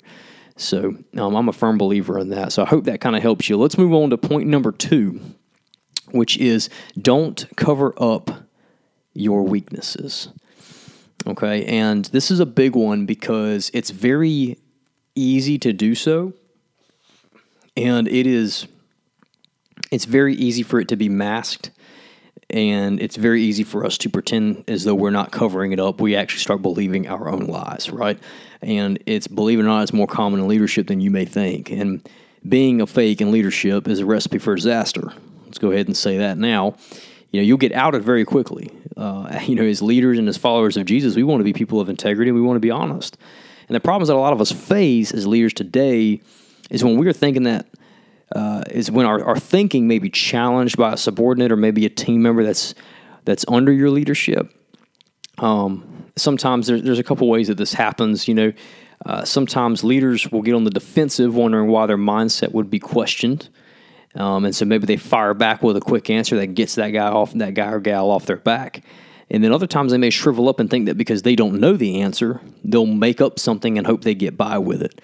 So 0.61 0.95
um, 1.17 1.35
I'm 1.35 1.49
a 1.49 1.53
firm 1.53 1.77
believer 1.77 2.19
in 2.19 2.29
that. 2.29 2.53
So 2.53 2.63
I 2.63 2.65
hope 2.65 2.85
that 2.85 3.01
kind 3.01 3.15
of 3.15 3.21
helps 3.21 3.49
you. 3.49 3.57
Let's 3.57 3.77
move 3.77 3.93
on 3.93 4.09
to 4.11 4.17
point 4.17 4.47
number 4.47 4.71
two, 4.71 5.19
which 6.11 6.37
is 6.37 6.69
don't 6.99 7.45
cover 7.55 7.93
up 7.97 8.31
your 9.13 9.43
weaknesses. 9.43 10.29
Okay, 11.27 11.65
and 11.65 12.05
this 12.05 12.31
is 12.31 12.39
a 12.39 12.45
big 12.45 12.75
one 12.75 13.05
because 13.05 13.69
it's 13.73 13.91
very 13.91 14.57
easy 15.13 15.59
to 15.59 15.71
do 15.71 15.93
so, 15.93 16.33
and 17.77 18.07
it 18.07 18.25
is 18.25 18.67
it's 19.91 20.05
very 20.05 20.33
easy 20.35 20.63
for 20.63 20.79
it 20.79 20.87
to 20.87 20.95
be 20.95 21.09
masked 21.09 21.69
and 22.51 23.01
it's 23.01 23.15
very 23.15 23.41
easy 23.41 23.63
for 23.63 23.85
us 23.85 23.97
to 23.99 24.09
pretend 24.09 24.63
as 24.67 24.83
though 24.83 24.95
we're 24.95 25.09
not 25.09 25.31
covering 25.31 25.71
it 25.71 25.79
up. 25.79 25.99
We 25.99 26.15
actually 26.15 26.41
start 26.41 26.61
believing 26.61 27.07
our 27.07 27.29
own 27.29 27.47
lies, 27.47 27.89
right? 27.89 28.19
And 28.61 29.01
it's 29.05 29.27
believe 29.27 29.59
it 29.59 29.63
or 29.63 29.65
not, 29.65 29.83
it's 29.83 29.93
more 29.93 30.07
common 30.07 30.39
in 30.39 30.47
leadership 30.47 30.87
than 30.87 31.01
you 31.01 31.11
may 31.11 31.25
think. 31.25 31.71
And 31.71 32.07
being 32.47 32.81
a 32.81 32.87
fake 32.87 33.21
in 33.21 33.31
leadership 33.31 33.87
is 33.87 33.99
a 33.99 34.05
recipe 34.05 34.37
for 34.37 34.55
disaster. 34.55 35.13
Let's 35.45 35.57
go 35.57 35.71
ahead 35.71 35.87
and 35.87 35.97
say 35.97 36.17
that 36.17 36.37
now 36.37 36.75
you 37.31 37.39
know, 37.39 37.45
you'll 37.45 37.57
get 37.57 37.71
outed 37.71 38.03
very 38.03 38.25
quickly. 38.25 38.69
Uh, 38.95 39.39
you 39.47 39.55
know, 39.55 39.63
as 39.63 39.81
leaders 39.81 40.19
and 40.19 40.27
as 40.27 40.37
followers 40.37 40.77
of 40.77 40.85
Jesus, 40.85 41.15
we 41.15 41.23
want 41.23 41.39
to 41.39 41.45
be 41.45 41.53
people 41.53 41.79
of 41.79 41.89
integrity. 41.89 42.29
And 42.29 42.35
we 42.35 42.45
want 42.45 42.57
to 42.57 42.61
be 42.61 42.71
honest. 42.71 43.17
And 43.67 43.75
the 43.75 43.79
problems 43.79 44.09
that 44.09 44.15
a 44.15 44.19
lot 44.19 44.33
of 44.33 44.41
us 44.41 44.51
face 44.51 45.13
as 45.13 45.25
leaders 45.25 45.53
today 45.53 46.21
is 46.69 46.83
when 46.83 46.97
we're 46.97 47.13
thinking 47.13 47.43
that 47.43 47.65
uh, 48.35 48.63
is 48.69 48.89
when 48.91 49.05
our, 49.05 49.23
our 49.23 49.37
thinking 49.37 49.87
may 49.87 49.99
be 49.99 50.09
challenged 50.09 50.77
by 50.77 50.93
a 50.93 50.97
subordinate 50.97 51.51
or 51.51 51.57
maybe 51.57 51.85
a 51.85 51.89
team 51.89 52.21
member 52.21 52.43
that's 52.43 52.73
that's 53.25 53.45
under 53.47 53.71
your 53.71 53.89
leadership. 53.89 54.51
Um, 55.37 56.05
sometimes 56.15 56.67
there, 56.67 56.81
there's 56.81 56.99
a 56.99 57.03
couple 57.03 57.29
ways 57.29 57.47
that 57.47 57.57
this 57.57 57.73
happens. 57.73 58.27
You 58.27 58.33
know, 58.33 58.53
uh, 59.05 59.25
sometimes 59.25 59.83
leaders 59.83 60.31
will 60.31 60.41
get 60.41 60.55
on 60.55 60.63
the 60.63 60.71
defensive, 60.71 61.35
wondering 61.35 61.69
why 61.69 61.85
their 61.85 61.97
mindset 61.97 62.51
would 62.51 62.69
be 62.69 62.79
questioned. 62.79 63.49
Um, 64.15 64.45
and 64.45 64.55
so 64.55 64.65
maybe 64.65 64.85
they 64.85 64.97
fire 64.97 65.33
back 65.33 65.63
with 65.63 65.77
a 65.77 65.81
quick 65.81 66.09
answer 66.09 66.35
that 66.37 66.47
gets 66.47 66.75
that 66.75 66.89
guy 66.89 67.07
off, 67.07 67.33
that 67.33 67.53
guy 67.53 67.71
or 67.71 67.79
gal 67.79 68.11
off 68.11 68.25
their 68.25 68.37
back. 68.37 68.83
And 69.29 69.41
then 69.41 69.53
other 69.53 69.67
times 69.67 69.93
they 69.93 69.97
may 69.97 70.09
shrivel 70.09 70.49
up 70.49 70.59
and 70.59 70.69
think 70.69 70.87
that 70.87 70.97
because 70.97 71.21
they 71.21 71.35
don't 71.35 71.61
know 71.61 71.77
the 71.77 72.01
answer, 72.01 72.41
they'll 72.65 72.85
make 72.85 73.21
up 73.21 73.39
something 73.39 73.77
and 73.77 73.87
hope 73.87 74.03
they 74.03 74.13
get 74.13 74.35
by 74.35 74.57
with 74.57 74.81
it. 74.81 74.99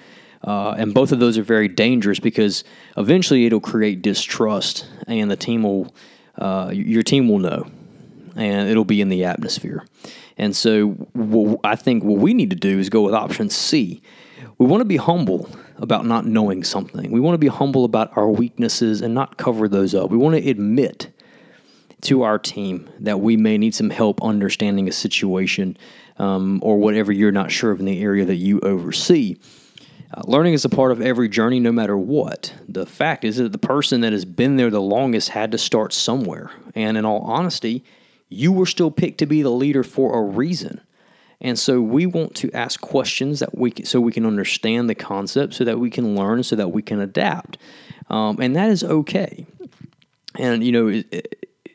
Uh, 0.48 0.74
and 0.78 0.94
both 0.94 1.12
of 1.12 1.20
those 1.20 1.38
are 1.38 1.44
very 1.44 1.68
dangerous 1.68 2.22
because 2.22 2.64
eventually 2.96 3.46
it'll 3.46 3.60
create 3.60 4.02
distrust, 4.02 4.88
and 5.06 5.30
the 5.30 5.36
team 5.36 5.62
will, 5.62 5.94
uh, 6.38 6.72
your 6.74 7.04
team 7.04 7.28
will 7.28 7.40
know, 7.40 7.70
and 8.38 8.70
it'll 8.70 8.86
be 8.86 9.02
in 9.02 9.10
the 9.10 9.26
atmosphere. 9.26 9.86
And 10.38 10.56
so, 10.56 10.96
I 11.66 11.76
think 11.76 12.06
what 12.06 12.20
we 12.20 12.34
need 12.34 12.50
to 12.52 12.56
do 12.56 12.80
is 12.80 12.90
go 12.90 13.02
with 13.02 13.14
option 13.14 13.50
C. 13.50 14.02
We 14.58 14.66
want 14.66 14.80
to 14.82 14.86
be 14.86 14.96
humble 14.96 15.50
about 15.80 16.06
not 16.06 16.26
knowing 16.26 16.64
something. 16.64 17.12
We 17.12 17.20
want 17.20 17.34
to 17.34 17.40
be 17.40 17.48
humble 17.48 17.84
about 17.84 18.16
our 18.16 18.30
weaknesses 18.30 19.02
and 19.02 19.14
not 19.14 19.36
cover 19.36 19.68
those 19.68 19.94
up. 19.94 20.10
We 20.10 20.18
want 20.18 20.42
to 20.42 20.50
admit 20.50 21.12
to 22.02 22.22
our 22.22 22.40
team 22.40 22.90
that 23.00 23.20
we 23.20 23.36
may 23.36 23.58
need 23.58 23.76
some 23.76 23.90
help 23.90 24.24
understanding 24.24 24.88
a 24.88 24.94
situation 24.94 25.76
um, 26.20 26.60
or 26.64 26.78
whatever 26.78 27.12
you're 27.12 27.34
not 27.34 27.52
sure 27.52 27.72
of 27.72 27.82
in 27.82 27.86
the 27.86 28.02
area 28.02 28.24
that 28.24 28.36
you 28.36 28.62
oversee. 28.62 29.36
Uh, 30.14 30.22
learning 30.26 30.54
is 30.54 30.64
a 30.64 30.70
part 30.70 30.92
of 30.92 31.02
every 31.02 31.28
journey, 31.28 31.60
no 31.60 31.72
matter 31.72 31.98
what. 31.98 32.54
The 32.68 32.86
fact 32.86 33.24
is 33.26 33.38
that 33.38 33.52
the 33.52 33.58
person 33.58 34.02
that 34.02 34.14
has 34.14 34.26
been 34.26 34.56
there 34.56 34.70
the 34.70 34.82
longest 34.82 35.30
had 35.30 35.52
to 35.52 35.58
start 35.58 35.92
somewhere. 35.92 36.52
And 36.76 36.98
in 36.98 37.06
all 37.06 37.22
honesty, 37.22 37.84
you 38.30 38.52
were 38.52 38.66
still 38.66 38.92
picked 38.92 39.18
to 39.20 39.26
be 39.26 39.42
the 39.42 39.50
leader 39.50 39.84
for 39.84 40.18
a 40.18 40.22
reason. 40.22 40.82
And 41.40 41.60
so 41.60 41.82
we 41.82 42.06
want 42.06 42.36
to 42.36 42.52
ask 42.52 42.82
questions 42.82 43.40
that 43.42 43.56
we 43.56 43.70
can, 43.70 43.86
so 43.86 44.00
we 44.00 44.12
can 44.12 44.26
understand 44.26 44.90
the 44.90 44.96
concept, 44.96 45.54
so 45.54 45.64
that 45.66 45.80
we 45.80 45.90
can 45.90 46.16
learn, 46.16 46.42
so 46.44 46.56
that 46.56 46.70
we 46.70 46.82
can 46.82 47.00
adapt, 47.00 47.58
um, 48.10 48.40
and 48.42 48.56
that 48.56 48.70
is 48.70 48.84
okay. 48.84 49.46
And 50.36 50.64
you 50.64 50.72
know, 50.72 51.04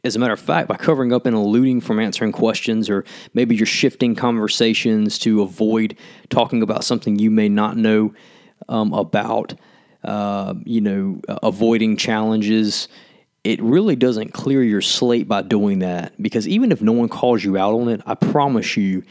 as 0.04 0.16
a 0.16 0.18
matter 0.18 0.32
of 0.32 0.40
fact, 0.40 0.68
by 0.68 0.76
covering 0.76 1.12
up 1.12 1.26
and 1.26 1.36
eluding 1.36 1.80
from 1.80 2.00
answering 2.00 2.32
questions, 2.32 2.90
or 2.90 3.04
maybe 3.34 3.54
you're 3.54 3.66
shifting 3.66 4.14
conversations 4.14 5.18
to 5.20 5.42
avoid 5.42 5.96
talking 6.28 6.62
about 6.62 6.84
something 6.84 7.18
you 7.18 7.30
may 7.30 7.48
not 7.48 7.76
know 7.76 8.12
um, 8.68 8.92
about, 8.92 9.54
uh, 10.04 10.54
you 10.64 10.80
know, 10.80 11.20
avoiding 11.42 11.96
challenges 11.96 12.88
it 13.44 13.60
really 13.60 13.96
doesn't 13.96 14.32
clear 14.32 14.62
your 14.62 14.80
slate 14.80 15.26
by 15.26 15.42
doing 15.42 15.80
that 15.80 16.20
because 16.22 16.46
even 16.46 16.70
if 16.70 16.80
no 16.80 16.92
one 16.92 17.08
calls 17.08 17.42
you 17.42 17.58
out 17.58 17.74
on 17.74 17.88
it, 17.88 18.00
I 18.06 18.14
promise 18.14 18.76
you 18.76 19.02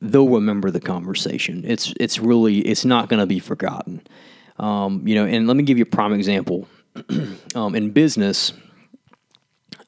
they'll 0.00 0.28
remember 0.28 0.70
the 0.70 0.80
conversation. 0.80 1.64
It's 1.66 1.92
it's 1.98 2.18
really 2.18 2.60
it's 2.60 2.84
not 2.84 3.08
going 3.08 3.20
to 3.20 3.26
be 3.26 3.40
forgotten. 3.40 4.02
Um, 4.58 5.06
you 5.06 5.14
know, 5.14 5.26
and 5.26 5.46
let 5.46 5.56
me 5.56 5.62
give 5.62 5.78
you 5.78 5.82
a 5.82 5.86
prime 5.86 6.12
example. 6.12 6.68
um, 7.54 7.74
in 7.74 7.90
business, 7.90 8.52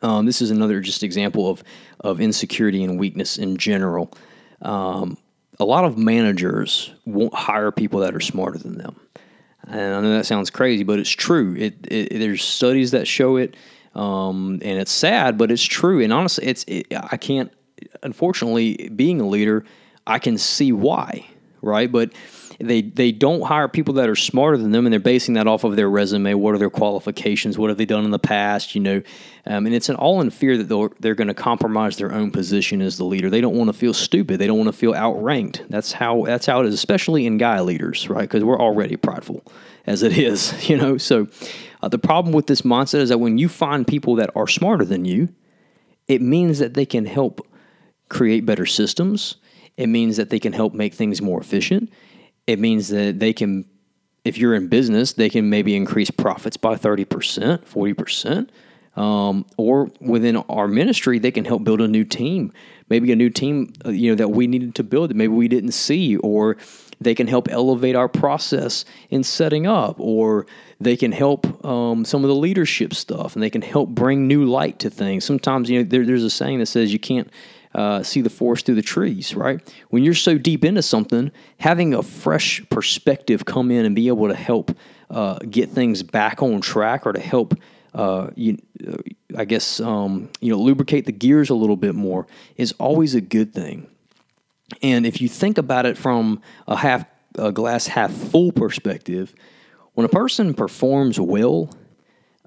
um, 0.02 0.26
this 0.26 0.42
is 0.42 0.50
another 0.50 0.80
just 0.80 1.02
example 1.02 1.49
of 1.49 1.62
of 2.00 2.21
insecurity 2.21 2.85
and 2.85 2.99
weakness 2.99 3.38
in 3.38 3.56
general. 3.56 4.12
Um, 4.61 5.16
a 5.61 5.64
lot 5.64 5.85
of 5.85 5.97
managers 5.97 6.92
won't 7.04 7.35
hire 7.35 7.71
people 7.71 8.00
that 8.00 8.14
are 8.14 8.21
smarter 8.21 8.59
than 8.59 8.78
them. 8.78 9.00
And 9.68 9.94
I 9.94 10.00
know 10.00 10.11
that 10.16 10.26
sounds 10.26 10.50
crazy, 10.50 10.82
but 10.82 10.99
it's 10.99 11.11
true. 11.11 11.54
It, 11.56 11.87
it 11.88 12.18
there's 12.18 12.42
studies 12.42 12.90
that 12.90 13.06
show 13.06 13.37
it, 13.37 13.56
um, 13.94 14.59
and 14.62 14.80
it's 14.80 14.90
sad, 14.90 15.38
but 15.38 15.52
it's 15.52 15.62
true. 15.62 16.02
And 16.02 16.12
honestly, 16.12 16.47
it's 16.47 16.64
it, 16.66 16.87
I 16.92 17.16
can't. 17.16 17.52
Unfortunately, 18.02 18.90
being 18.94 19.21
a 19.21 19.26
leader, 19.26 19.64
I 20.06 20.18
can 20.18 20.38
see 20.38 20.73
why, 20.73 21.26
right? 21.61 21.90
But 21.90 22.12
they 22.59 22.82
they 22.82 23.12
don't 23.12 23.42
hire 23.42 23.68
people 23.68 23.94
that 23.94 24.09
are 24.09 24.16
smarter 24.16 24.56
than 24.56 24.71
them, 24.71 24.87
and 24.87 24.92
they're 24.92 25.00
basing 25.00 25.35
that 25.35 25.47
off 25.47 25.64
of 25.64 25.76
their 25.76 25.88
resume. 25.88 26.35
What 26.35 26.54
are 26.54 26.59
their 26.59 26.71
qualifications? 26.71 27.59
What 27.59 27.71
have 27.71 27.78
they 27.78 27.85
done 27.85 28.04
in 28.04 28.11
the 28.11 28.18
past? 28.18 28.75
You 28.75 28.80
know, 28.80 29.02
um, 29.47 29.66
and 29.66 29.75
it's 29.75 29.88
an 29.88 29.97
all 29.97 30.21
in 30.21 30.30
fear 30.30 30.56
that 30.56 30.68
they're 30.68 30.90
they're 31.00 31.14
going 31.14 31.28
to 31.28 31.35
compromise 31.35 31.97
their 31.97 32.12
own 32.12 32.30
position 32.30 32.80
as 32.80 32.99
the 32.99 33.04
leader. 33.04 33.30
They 33.30 33.40
don't 33.40 33.56
want 33.56 33.68
to 33.68 33.73
feel 33.73 33.94
stupid. 33.94 34.38
They 34.38 34.47
don't 34.47 34.59
want 34.59 34.68
to 34.68 34.73
feel 34.73 34.94
outranked. 34.94 35.64
That's 35.68 35.92
how 35.92 36.25
that's 36.25 36.47
how 36.47 36.61
it 36.61 36.66
is, 36.66 36.75
especially 36.75 37.26
in 37.26 37.38
guy 37.38 37.61
leaders, 37.61 38.09
right? 38.09 38.23
Because 38.23 38.44
we're 38.44 38.61
already 38.61 38.97
prideful 38.97 39.44
as 39.87 40.02
it 40.02 40.16
is, 40.18 40.68
you 40.68 40.76
know. 40.76 40.99
So 40.99 41.28
uh, 41.82 41.88
the 41.88 41.99
problem 41.99 42.32
with 42.32 42.47
this 42.47 42.62
mindset 42.62 43.00
is 43.00 43.09
that 43.09 43.18
when 43.18 43.38
you 43.38 43.49
find 43.49 43.87
people 43.87 44.16
that 44.16 44.30
are 44.37 44.47
smarter 44.47 44.85
than 44.85 45.04
you, 45.04 45.28
it 46.09 46.23
means 46.23 46.59
that 46.59 46.75
they 46.75 46.87
can 46.87 47.06
help 47.06 47.47
create 48.09 48.44
better 48.44 48.66
systems. 48.66 49.37
It 49.78 49.87
means 49.87 50.18
that 50.18 50.28
they 50.28 50.38
can 50.38 50.52
help 50.52 50.75
make 50.75 50.92
things 50.92 51.23
more 51.23 51.40
efficient 51.40 51.90
it 52.47 52.59
means 52.59 52.89
that 52.89 53.19
they 53.19 53.33
can, 53.33 53.65
if 54.25 54.39
you're 54.39 54.55
in 54.55 54.69
business, 54.69 55.13
they 55.13 55.29
can 55.29 55.49
maybe 55.49 55.77
increase 55.77 56.11
profits 56.11 56.57
by 56.57 56.77
30%, 56.77 57.07
40%. 57.65 58.49
Um, 58.95 59.47
or 59.57 59.91
within 60.01 60.37
our 60.37 60.69
ministry, 60.69 61.19
they 61.19 61.31
can 61.31 61.47
help 61.47 61.65
build 61.65 61.81
a 61.81 61.89
new 61.89 62.05
team, 62.05 62.53
maybe 62.91 63.11
a 63.11 63.17
new 63.17 63.31
team, 63.31 63.73
uh, 63.87 63.91
you 63.91 64.11
know, 64.11 64.17
that 64.17 64.29
we 64.29 64.47
needed 64.47 64.75
to 64.75 64.83
build 64.83 65.11
that 65.11 65.17
maybe 65.17 65.33
we 65.33 65.49
didn't 65.49 65.73
see, 65.73 66.19
or 66.19 66.59
they 67.01 67.15
can 67.15 67.27
help 67.27 67.49
elevate 67.51 67.97
our 67.97 68.09
process 68.09 68.85
in 69.09 69.25
setting 69.25 69.67
up, 69.67 69.99
or 69.99 70.47
they 70.79 70.97
can 70.97 71.11
help 71.11 71.65
um, 71.65 72.05
some 72.05 72.23
of 72.23 72.29
the 72.29 72.35
leadership 72.35 72.93
stuff, 72.93 73.35
and 73.35 73.43
they 73.43 73.51
can 73.51 73.63
help 73.63 73.89
bring 73.89 74.29
new 74.29 74.45
light 74.45 74.79
to 74.81 74.91
things. 74.91 75.25
Sometimes, 75.25 75.71
you 75.71 75.79
know, 75.79 75.85
there, 75.85 76.05
there's 76.05 76.25
a 76.25 76.31
saying 76.31 76.59
that 76.59 76.67
says 76.67 76.93
you 76.93 76.99
can't 76.99 77.31
uh, 77.75 78.02
see 78.02 78.21
the 78.21 78.31
forest 78.31 78.67
through 78.67 78.75
the 78.75 78.83
trees, 78.83 79.35
right? 79.35 79.61
When 79.91 80.02
you're 80.02 80.14
so 80.14 80.38
deep 80.38 80.64
into 80.64 80.83
something, 80.83 81.33
having 81.59 81.95
a 81.95 82.02
fresh 82.02 82.62
perspective 82.69 83.45
come 83.45 83.71
in 83.71 83.87
and 83.87 83.95
be 83.95 84.09
able 84.09 84.29
to 84.29 84.35
help 84.35 84.76
uh, 85.11 85.38
get 85.38 85.71
things 85.71 86.02
back 86.02 86.43
on 86.43 86.61
track 86.61 87.07
or 87.07 87.12
to 87.12 87.21
help, 87.21 87.55
uh, 87.95 88.31
you, 88.35 88.59
uh, 88.87 88.97
I 89.37 89.45
guess, 89.45 89.81
um, 89.81 90.29
you 90.41 90.50
know, 90.50 90.59
lubricate 90.59 91.07
the 91.07 91.12
gears 91.12 91.50
a 91.50 91.55
little 91.55 91.76
bit 91.76 91.95
more 91.95 92.26
is 92.57 92.73
always 92.79 93.14
a 93.14 93.21
good 93.21 93.55
thing. 93.55 93.87
And 94.83 95.07
if 95.07 95.21
you 95.21 95.29
think 95.29 95.59
about 95.59 95.87
it 95.87 95.99
from 95.99 96.41
a 96.67 96.76
half 96.76 97.05
a 97.37 97.52
glass 97.52 97.87
half 97.87 98.12
full 98.12 98.52
perspective, 98.52 99.35
when 99.95 100.05
a 100.05 100.09
person 100.09 100.55
performs 100.55 101.19
well, 101.19 101.71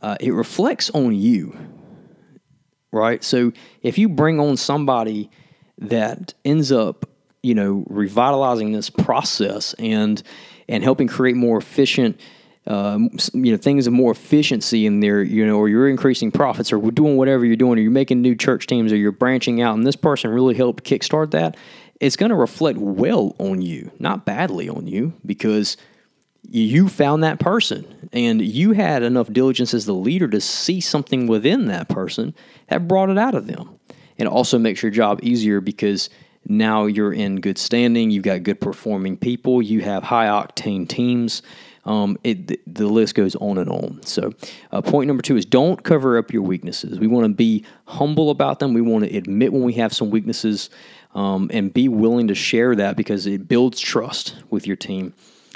uh, 0.02 0.16
it 0.20 0.32
reflects 0.32 0.90
on 0.92 1.16
you 1.16 1.58
right? 2.96 3.24
So 3.24 3.52
if 3.84 3.98
you 3.98 4.10
bring 4.10 4.40
on 4.40 4.58
somebody 4.58 5.30
that 5.78 6.34
ends 6.44 6.72
up, 6.72 7.06
you 7.44 7.54
know, 7.54 7.84
revitalizing 7.90 8.72
this 8.72 8.90
process 8.90 9.74
and 9.76 10.22
and 10.68 10.84
helping 10.84 11.08
create 11.08 11.36
more 11.36 11.60
efficient, 11.60 12.20
um, 12.66 13.12
you 13.34 13.52
know, 13.52 13.58
things 13.58 13.86
of 13.86 13.94
more 13.94 14.12
efficiency 14.12 14.88
in 14.88 15.00
there, 15.00 15.22
you 15.22 15.46
know, 15.46 15.58
or 15.58 15.70
you're 15.70 15.88
increasing 15.88 16.32
profits, 16.32 16.74
or 16.74 16.80
we're 16.80 16.90
doing 16.90 17.18
whatever 17.18 17.46
you're 17.46 17.56
doing, 17.56 17.78
or 17.78 17.82
you're 17.82 17.92
making 17.92 18.22
new 18.22 18.36
church 18.36 18.66
teams, 18.66 18.92
or 18.92 18.96
you're 18.96 19.12
branching 19.12 19.62
out, 19.62 19.76
and 19.76 19.86
this 19.86 19.96
person 19.96 20.32
really 20.32 20.56
helped 20.56 20.84
kickstart 20.84 21.32
that. 21.32 21.56
It's 22.00 22.16
going 22.16 22.32
to 22.32 22.36
reflect 22.36 22.80
well 22.80 23.36
on 23.38 23.62
you, 23.62 23.92
not 24.00 24.26
badly 24.26 24.68
on 24.68 24.88
you, 24.88 25.14
because 25.26 25.78
you 26.50 26.88
found 26.88 27.24
that 27.24 27.40
person 27.40 28.10
and 28.14 28.42
you 28.42 28.72
had 28.72 29.04
enough 29.04 29.32
diligence 29.32 29.74
as 29.74 29.86
the 29.86 29.94
leader 29.94 30.28
to 30.28 30.42
see 30.42 30.80
something 30.80 31.28
within 31.28 31.68
that 31.68 31.90
person 31.90 32.34
that 32.70 32.88
brought 32.88 33.10
it 33.10 33.18
out 33.18 33.36
of 33.36 33.48
them. 33.48 33.80
And 34.18 34.28
it 34.28 34.32
also 34.32 34.58
makes 34.58 34.82
your 34.82 34.92
job 34.92 35.20
easier 35.24 35.62
because 35.62 36.10
now 36.48 36.86
you're 36.86 37.14
in 37.14 37.42
good 37.42 37.58
standing, 37.58 38.12
you've 38.12 38.24
got 38.24 38.44
good 38.44 38.62
performing 38.62 39.18
people, 39.18 39.62
you 39.62 39.82
have 39.82 40.04
high 40.04 40.28
octane 40.28 40.88
teams. 40.88 41.42
Um, 41.86 42.18
it, 42.24 42.74
the 42.74 42.88
list 42.88 43.14
goes 43.14 43.36
on 43.36 43.60
and 43.60 43.70
on. 43.70 44.02
So, 44.04 44.34
uh, 44.72 44.82
point 44.82 45.08
number 45.08 45.22
two 45.22 45.38
is 45.38 45.46
don't 45.46 45.84
cover 45.84 46.18
up 46.18 46.34
your 46.34 46.42
weaknesses. 46.42 47.00
We 47.00 47.06
want 47.06 47.26
to 47.26 47.34
be 47.34 47.64
humble 47.86 48.32
about 48.32 48.58
them. 48.58 48.74
We 48.74 48.82
want 48.82 49.06
to 49.06 49.16
admit 49.16 49.54
when 49.54 49.62
we 49.62 49.74
have 49.74 49.94
some 49.94 50.10
weaknesses 50.10 50.72
um, 51.14 51.52
and 51.54 51.72
be 51.72 51.88
willing 51.88 52.28
to 52.30 52.36
share 52.36 52.76
that 52.76 52.98
because 52.98 53.28
it 53.28 53.48
builds 53.48 53.80
trust 53.80 54.36
with 54.50 54.66
your 54.66 54.76
team. 54.76 55.14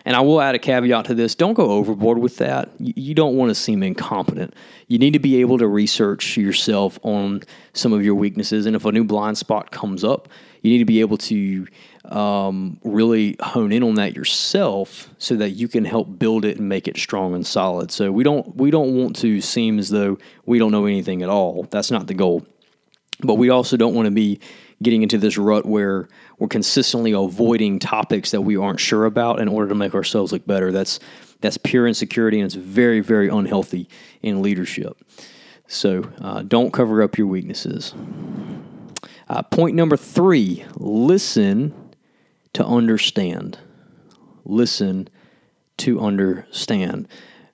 And 0.10 0.16
I 0.16 0.22
will 0.22 0.42
add 0.42 0.56
a 0.56 0.60
caveat 0.60 1.06
to 1.06 1.14
this 1.14 1.36
don't 1.36 1.54
go 1.54 1.70
overboard 1.70 2.18
with 2.18 2.38
that. 2.38 2.72
You 2.80 3.14
don't 3.14 3.38
want 3.38 3.50
to 3.50 3.56
seem 3.56 3.84
incompetent. 3.84 4.56
You 4.88 4.98
need 4.98 5.14
to 5.14 5.20
be 5.20 5.40
able 5.42 5.60
to 5.60 5.68
research 5.68 6.36
yourself 6.36 6.98
on 7.04 7.44
some 7.74 7.94
of 7.94 8.04
your 8.04 8.16
weaknesses. 8.16 8.66
And 8.66 8.76
if 8.76 8.86
a 8.86 8.92
new 8.92 9.04
blind 9.04 9.38
spot 9.38 9.70
comes 9.70 10.04
up, 10.04 10.28
you 10.64 10.72
need 10.72 10.80
to 10.80 10.86
be 10.86 11.02
able 11.02 11.18
to 11.18 11.68
um, 12.06 12.80
really 12.84 13.36
hone 13.40 13.72
in 13.72 13.84
on 13.84 13.94
that 13.96 14.16
yourself 14.16 15.14
so 15.20 15.36
that 15.36 15.52
you 15.52 15.68
can 15.68 15.86
help 15.86 16.18
build 16.18 16.44
it 16.44 16.58
and 16.58 16.68
make 16.68 16.88
it 16.88 16.98
strong 16.98 17.36
and 17.36 17.46
solid. 17.46 17.92
So 17.92 18.12
we 18.12 18.24
don't 18.24 18.56
we 18.56 18.72
don't 18.72 18.98
want 18.98 19.16
to 19.18 19.42
seem 19.42 19.78
as 19.78 19.90
though 19.90 20.18
we 20.48 20.58
don't 20.58 20.72
know 20.72 20.88
anything 20.88 21.22
at 21.22 21.30
all. 21.30 21.68
That's 21.70 21.92
not 21.92 22.08
the 22.08 22.16
goal. 22.16 22.48
But 23.22 23.36
we 23.36 23.52
also 23.52 23.78
don't 23.78 23.94
want 23.94 24.08
to 24.08 24.12
be 24.12 24.40
getting 24.82 25.04
into 25.04 25.20
this 25.20 25.38
rut 25.38 25.68
where 25.68 26.08
we're 26.40 26.48
consistently 26.48 27.12
avoiding 27.12 27.80
topics 27.80 28.32
that 28.32 28.42
we 28.42 28.56
aren't 28.56 28.80
sure 28.80 29.06
about 29.06 29.40
in 29.40 29.48
order 29.48 29.70
to 29.70 29.76
make 29.76 29.94
ourselves 29.94 30.32
look 30.32 30.48
better. 30.48 30.72
That's 30.72 31.00
that's 31.42 31.58
pure 31.58 31.88
insecurity 31.88 32.40
and 32.40 32.46
it's 32.46 32.56
very 32.56 33.02
very 33.02 33.28
unhealthy 33.28 33.88
in 34.22 34.42
leadership. 34.42 34.98
So 35.68 36.10
uh, 36.20 36.42
don't 36.42 36.72
cover 36.72 37.04
up 37.04 37.18
your 37.18 37.28
weaknesses. 37.28 37.94
Uh, 39.28 39.44
point 39.44 39.76
number 39.76 39.98
three: 39.98 40.66
listen 40.76 41.74
to 42.54 42.66
understand. 42.66 43.60
Listen 44.46 45.10
to 45.78 46.00
understand. 46.00 47.08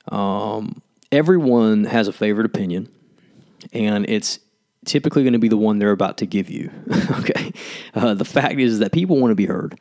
Um, 0.07 0.81
everyone 1.11 1.85
has 1.85 2.07
a 2.07 2.13
favorite 2.13 2.45
opinion, 2.45 2.89
and 3.73 4.07
it's 4.07 4.39
typically 4.85 5.23
going 5.23 5.33
to 5.33 5.39
be 5.39 5.47
the 5.47 5.57
one 5.57 5.79
they're 5.79 5.91
about 5.91 6.17
to 6.17 6.25
give 6.25 6.49
you. 6.49 6.71
okay. 7.19 7.51
Uh, 7.93 8.13
the 8.13 8.25
fact 8.25 8.59
is 8.59 8.79
that 8.79 8.91
people 8.91 9.19
want 9.19 9.31
to 9.31 9.35
be 9.35 9.45
heard. 9.45 9.79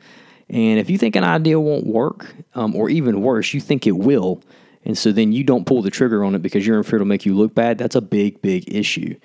And 0.49 0.79
if 0.79 0.89
you 0.89 0.97
think 0.97 1.15
an 1.15 1.23
idea 1.23 1.59
won't 1.59 1.87
work, 1.87 2.35
um, 2.53 2.75
or 2.75 2.89
even 2.89 3.21
worse, 3.21 3.53
you 3.53 3.59
think 3.59 3.87
it 3.87 3.97
will, 3.97 4.43
and 4.85 4.97
so 4.97 5.11
then 5.11 5.31
you 5.31 5.43
don't 5.43 5.65
pull 5.65 5.81
the 5.81 5.89
trigger 5.89 6.23
on 6.23 6.35
it 6.35 6.41
because 6.41 6.65
you're 6.65 6.77
in 6.77 6.83
fear 6.83 6.97
it'll 6.97 7.07
make 7.07 7.25
you 7.25 7.35
look 7.35 7.55
bad, 7.55 7.77
that's 7.77 7.95
a 7.95 8.01
big, 8.01 8.41
big 8.41 8.71
issue. 8.71 9.15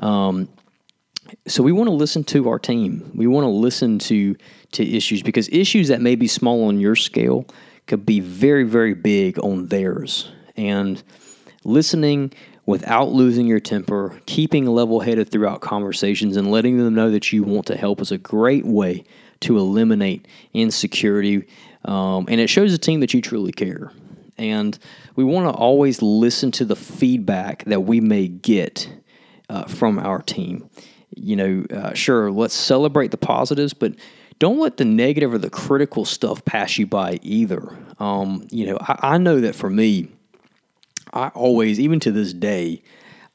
Um, 0.00 0.48
so 1.46 1.62
we 1.62 1.72
want 1.72 1.88
to 1.88 1.94
listen 1.94 2.24
to 2.24 2.48
our 2.48 2.58
team. 2.58 3.10
We 3.14 3.26
want 3.26 3.44
to 3.44 3.48
listen 3.48 3.98
to 4.00 4.36
to 4.72 4.96
issues 4.96 5.22
because 5.22 5.48
issues 5.48 5.88
that 5.88 6.00
may 6.00 6.16
be 6.16 6.26
small 6.26 6.66
on 6.66 6.80
your 6.80 6.96
scale 6.96 7.46
could 7.86 8.04
be 8.04 8.20
very, 8.20 8.64
very 8.64 8.94
big 8.94 9.38
on 9.38 9.66
theirs. 9.66 10.30
And 10.56 11.02
listening 11.64 12.32
without 12.66 13.10
losing 13.10 13.46
your 13.46 13.60
temper, 13.60 14.20
keeping 14.26 14.66
level 14.66 15.00
headed 15.00 15.30
throughout 15.30 15.60
conversations, 15.60 16.36
and 16.36 16.50
letting 16.50 16.76
them 16.78 16.94
know 16.94 17.10
that 17.10 17.32
you 17.32 17.42
want 17.42 17.66
to 17.66 17.76
help 17.76 18.00
is 18.00 18.10
a 18.10 18.18
great 18.18 18.66
way 18.66 19.04
to 19.40 19.56
eliminate 19.56 20.26
insecurity. 20.52 21.46
Um, 21.84 22.26
and 22.28 22.40
it 22.40 22.48
shows 22.48 22.72
the 22.72 22.78
team 22.78 23.00
that 23.00 23.14
you 23.14 23.22
truly 23.22 23.52
care. 23.52 23.92
And 24.36 24.78
we 25.14 25.24
want 25.24 25.46
to 25.46 25.58
always 25.58 26.02
listen 26.02 26.50
to 26.52 26.64
the 26.64 26.76
feedback 26.76 27.64
that 27.64 27.80
we 27.80 28.00
may 28.00 28.28
get 28.28 28.88
uh, 29.48 29.64
from 29.64 29.98
our 29.98 30.20
team. 30.20 30.68
You 31.14 31.36
know, 31.36 31.64
uh, 31.70 31.94
sure, 31.94 32.30
let's 32.30 32.54
celebrate 32.54 33.12
the 33.12 33.16
positives, 33.16 33.72
but 33.72 33.94
don't 34.38 34.58
let 34.58 34.76
the 34.76 34.84
negative 34.84 35.32
or 35.32 35.38
the 35.38 35.48
critical 35.48 36.04
stuff 36.04 36.44
pass 36.44 36.76
you 36.76 36.86
by 36.86 37.18
either. 37.22 37.78
Um, 37.98 38.46
you 38.50 38.66
know, 38.66 38.78
I, 38.80 39.14
I 39.14 39.18
know 39.18 39.40
that 39.40 39.54
for 39.54 39.70
me, 39.70 40.08
I 41.16 41.28
always, 41.28 41.80
even 41.80 41.98
to 42.00 42.12
this 42.12 42.32
day, 42.32 42.82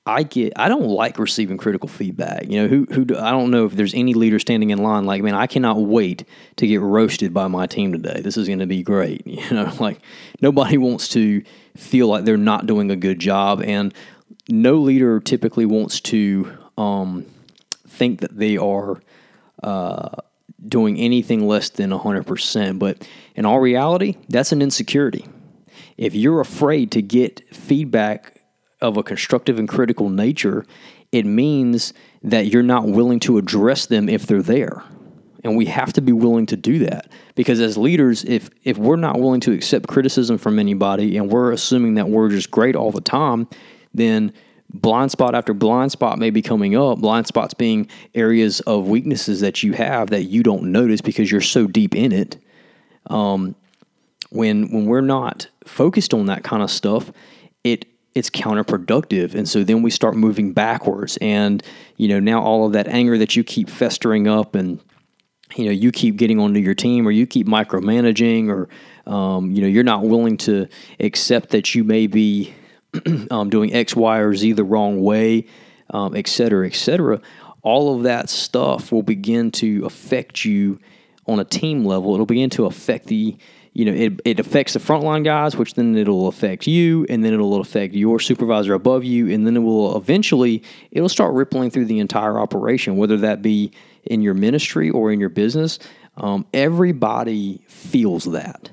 I 0.05 0.23
get 0.23 0.53
I 0.55 0.67
don't 0.67 0.87
like 0.87 1.19
receiving 1.19 1.57
critical 1.57 1.87
feedback. 1.87 2.47
You 2.47 2.61
know, 2.61 2.67
who 2.67 2.87
who 2.91 3.05
do, 3.05 3.17
I 3.17 3.31
don't 3.31 3.51
know 3.51 3.65
if 3.65 3.73
there's 3.73 3.93
any 3.93 4.13
leader 4.13 4.39
standing 4.39 4.71
in 4.71 4.79
line 4.79 5.05
like, 5.05 5.21
man, 5.21 5.35
I 5.35 5.45
cannot 5.45 5.79
wait 5.79 6.25
to 6.55 6.65
get 6.65 6.81
roasted 6.81 7.33
by 7.33 7.47
my 7.47 7.67
team 7.67 7.91
today. 7.91 8.21
This 8.21 8.35
is 8.35 8.47
going 8.47 8.59
to 8.59 8.67
be 8.67 8.83
great. 8.83 9.25
You 9.41 9.57
know, 9.57 9.73
like 9.79 9.99
nobody 10.39 10.77
wants 10.77 11.09
to 11.09 11.43
feel 11.75 12.07
like 12.07 12.25
they're 12.25 12.37
not 12.37 12.67
doing 12.67 12.89
a 12.91 12.95
good 12.95 13.19
job, 13.19 13.61
and 13.61 13.93
no 14.49 14.75
leader 14.75 15.19
typically 15.19 15.65
wants 15.65 15.99
to 16.01 16.57
um, 16.77 17.25
think 17.87 18.21
that 18.21 18.37
they 18.37 18.57
are 18.57 19.01
uh, 19.63 20.09
doing 20.67 20.97
anything 20.97 21.47
less 21.47 21.69
than 21.69 21.89
100%. 21.89 22.79
But 22.79 23.07
in 23.35 23.45
all 23.45 23.59
reality, 23.59 24.17
that's 24.29 24.51
an 24.51 24.61
insecurity. 24.61 25.25
If 25.97 26.15
you're 26.15 26.41
afraid 26.41 26.91
to 26.91 27.01
get 27.01 27.43
feedback 27.55 28.41
of 28.81 28.97
a 28.97 29.03
constructive 29.03 29.59
and 29.59 29.67
critical 29.67 30.09
nature, 30.09 30.65
it 31.11 31.25
means 31.25 31.93
that 32.23 32.47
you're 32.47 32.63
not 32.63 32.87
willing 32.87 33.19
to 33.21 33.37
address 33.37 33.85
them 33.85 34.09
if 34.09 34.25
they're 34.25 34.41
there. 34.41 34.83
And 35.43 35.57
we 35.57 35.65
have 35.65 35.91
to 35.93 36.01
be 36.01 36.11
willing 36.11 36.45
to 36.47 36.55
do 36.55 36.79
that 36.79 37.11
because 37.35 37.59
as 37.59 37.75
leaders, 37.75 38.23
if 38.23 38.49
if 38.63 38.77
we're 38.77 38.95
not 38.95 39.19
willing 39.19 39.41
to 39.41 39.51
accept 39.51 39.87
criticism 39.87 40.37
from 40.37 40.59
anybody 40.59 41.17
and 41.17 41.31
we're 41.31 41.51
assuming 41.51 41.95
that 41.95 42.09
we're 42.09 42.29
just 42.29 42.51
great 42.51 42.75
all 42.75 42.91
the 42.91 43.01
time, 43.01 43.47
then 43.91 44.33
blind 44.71 45.11
spot 45.11 45.33
after 45.33 45.53
blind 45.55 45.91
spot 45.91 46.19
may 46.19 46.29
be 46.29 46.43
coming 46.43 46.75
up. 46.75 46.99
Blind 46.99 47.25
spots 47.25 47.55
being 47.55 47.87
areas 48.13 48.59
of 48.61 48.87
weaknesses 48.87 49.41
that 49.41 49.63
you 49.63 49.73
have 49.73 50.11
that 50.11 50.25
you 50.25 50.43
don't 50.43 50.71
notice 50.71 51.01
because 51.01 51.31
you're 51.31 51.41
so 51.41 51.65
deep 51.65 51.95
in 51.95 52.11
it 52.11 52.37
um, 53.07 53.55
when 54.31 54.71
when 54.71 54.85
we're 54.85 55.01
not 55.01 55.47
focused 55.65 56.13
on 56.13 56.25
that 56.25 56.43
kind 56.43 56.63
of 56.63 56.71
stuff, 56.71 57.11
it 57.63 57.85
it's 58.13 58.29
counterproductive 58.29 59.35
and 59.35 59.47
so 59.47 59.63
then 59.63 59.81
we 59.81 59.89
start 59.89 60.15
moving 60.17 60.51
backwards 60.51 61.17
and 61.21 61.63
you 61.95 62.09
know 62.09 62.19
now 62.19 62.41
all 62.41 62.65
of 62.65 62.73
that 62.73 62.85
anger 62.89 63.17
that 63.17 63.37
you 63.37 63.43
keep 63.43 63.69
festering 63.69 64.27
up 64.27 64.53
and 64.53 64.81
you 65.55 65.63
know 65.63 65.71
you 65.71 65.93
keep 65.93 66.17
getting 66.17 66.37
onto 66.37 66.59
your 66.59 66.73
team 66.73 67.07
or 67.07 67.11
you 67.11 67.25
keep 67.25 67.47
micromanaging 67.47 68.49
or 68.49 68.67
um, 69.09 69.51
you 69.51 69.61
know 69.61 69.67
you're 69.67 69.83
not 69.83 70.03
willing 70.03 70.35
to 70.35 70.67
accept 70.99 71.51
that 71.51 71.73
you 71.73 71.85
may 71.85 72.05
be 72.05 72.53
um, 73.31 73.49
doing 73.49 73.73
X, 73.73 73.95
Y, 73.95 74.17
or 74.19 74.35
Z 74.35 74.53
the 74.53 74.63
wrong 74.63 75.01
way, 75.01 75.45
um, 75.91 76.15
et 76.15 76.27
cetera, 76.27 76.67
et 76.67 76.75
cetera. 76.75 77.21
All 77.61 77.95
of 77.95 78.03
that 78.03 78.29
stuff 78.29 78.91
will 78.91 79.03
begin 79.03 79.51
to 79.51 79.85
affect 79.85 80.45
you 80.45 80.79
on 81.27 81.39
a 81.39 81.45
team 81.45 81.85
level. 81.85 82.13
It'll 82.13 82.25
begin 82.25 82.49
to 82.51 82.65
affect 82.65 83.07
the 83.07 83.37
you 83.73 83.85
know, 83.85 83.93
it, 83.93 84.19
it 84.25 84.39
affects 84.39 84.73
the 84.73 84.79
frontline 84.79 85.23
guys, 85.23 85.55
which 85.55 85.75
then 85.75 85.95
it'll 85.95 86.27
affect 86.27 86.67
you, 86.67 87.05
and 87.09 87.23
then 87.23 87.33
it'll 87.33 87.61
affect 87.61 87.93
your 87.93 88.19
supervisor 88.19 88.73
above 88.73 89.05
you, 89.05 89.31
and 89.31 89.47
then 89.47 89.55
it 89.55 89.61
will 89.61 89.95
eventually 89.97 90.61
it'll 90.91 91.09
start 91.09 91.33
rippling 91.33 91.71
through 91.71 91.85
the 91.85 91.99
entire 91.99 92.37
operation, 92.39 92.97
whether 92.97 93.17
that 93.17 93.41
be 93.41 93.71
in 94.03 94.21
your 94.21 94.33
ministry 94.33 94.89
or 94.89 95.11
in 95.11 95.19
your 95.19 95.29
business. 95.29 95.79
Um, 96.17 96.45
everybody 96.53 97.63
feels 97.67 98.25
that, 98.25 98.69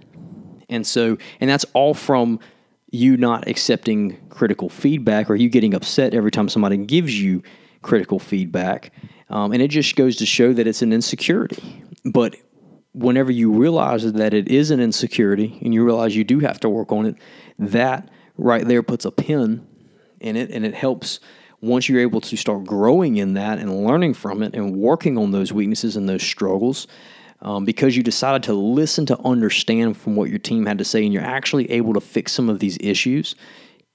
and 0.68 0.84
so 0.84 1.16
and 1.40 1.48
that's 1.48 1.64
all 1.74 1.94
from 1.94 2.40
you 2.90 3.16
not 3.16 3.46
accepting 3.46 4.16
critical 4.30 4.68
feedback 4.68 5.30
or 5.30 5.36
you 5.36 5.48
getting 5.48 5.74
upset 5.74 6.14
every 6.14 6.30
time 6.30 6.48
somebody 6.48 6.76
gives 6.76 7.20
you 7.20 7.42
critical 7.82 8.18
feedback. 8.18 8.92
Um, 9.30 9.52
and 9.52 9.60
it 9.62 9.68
just 9.68 9.94
goes 9.94 10.16
to 10.16 10.26
show 10.26 10.52
that 10.54 10.66
it's 10.66 10.82
an 10.82 10.92
insecurity. 10.92 11.84
But 12.04 12.36
whenever 12.92 13.30
you 13.30 13.52
realize 13.52 14.10
that 14.10 14.34
it 14.34 14.48
is 14.48 14.70
an 14.70 14.80
insecurity 14.80 15.58
and 15.62 15.72
you 15.72 15.84
realize 15.84 16.16
you 16.16 16.24
do 16.24 16.40
have 16.40 16.60
to 16.60 16.68
work 16.68 16.92
on 16.92 17.06
it, 17.06 17.16
that 17.58 18.08
right 18.36 18.66
there 18.66 18.82
puts 18.82 19.04
a 19.04 19.10
pin 19.10 19.66
in 20.20 20.36
it 20.36 20.50
and 20.50 20.64
it 20.64 20.74
helps. 20.74 21.20
Once 21.60 21.88
you're 21.88 22.00
able 22.00 22.20
to 22.20 22.36
start 22.36 22.64
growing 22.64 23.16
in 23.16 23.34
that 23.34 23.58
and 23.58 23.84
learning 23.84 24.14
from 24.14 24.42
it 24.44 24.54
and 24.54 24.76
working 24.76 25.18
on 25.18 25.32
those 25.32 25.52
weaknesses 25.52 25.96
and 25.96 26.08
those 26.08 26.22
struggles 26.22 26.86
um, 27.40 27.64
because 27.64 27.96
you 27.96 28.02
decided 28.02 28.42
to 28.44 28.52
listen 28.52 29.06
to 29.06 29.18
understand 29.24 29.96
from 29.96 30.16
what 30.16 30.30
your 30.30 30.38
team 30.38 30.66
had 30.66 30.78
to 30.78 30.84
say 30.84 31.04
and 31.04 31.12
you're 31.12 31.22
actually 31.22 31.70
able 31.70 31.92
to 31.94 32.00
fix 32.00 32.32
some 32.32 32.48
of 32.48 32.58
these 32.58 32.78
issues 32.80 33.34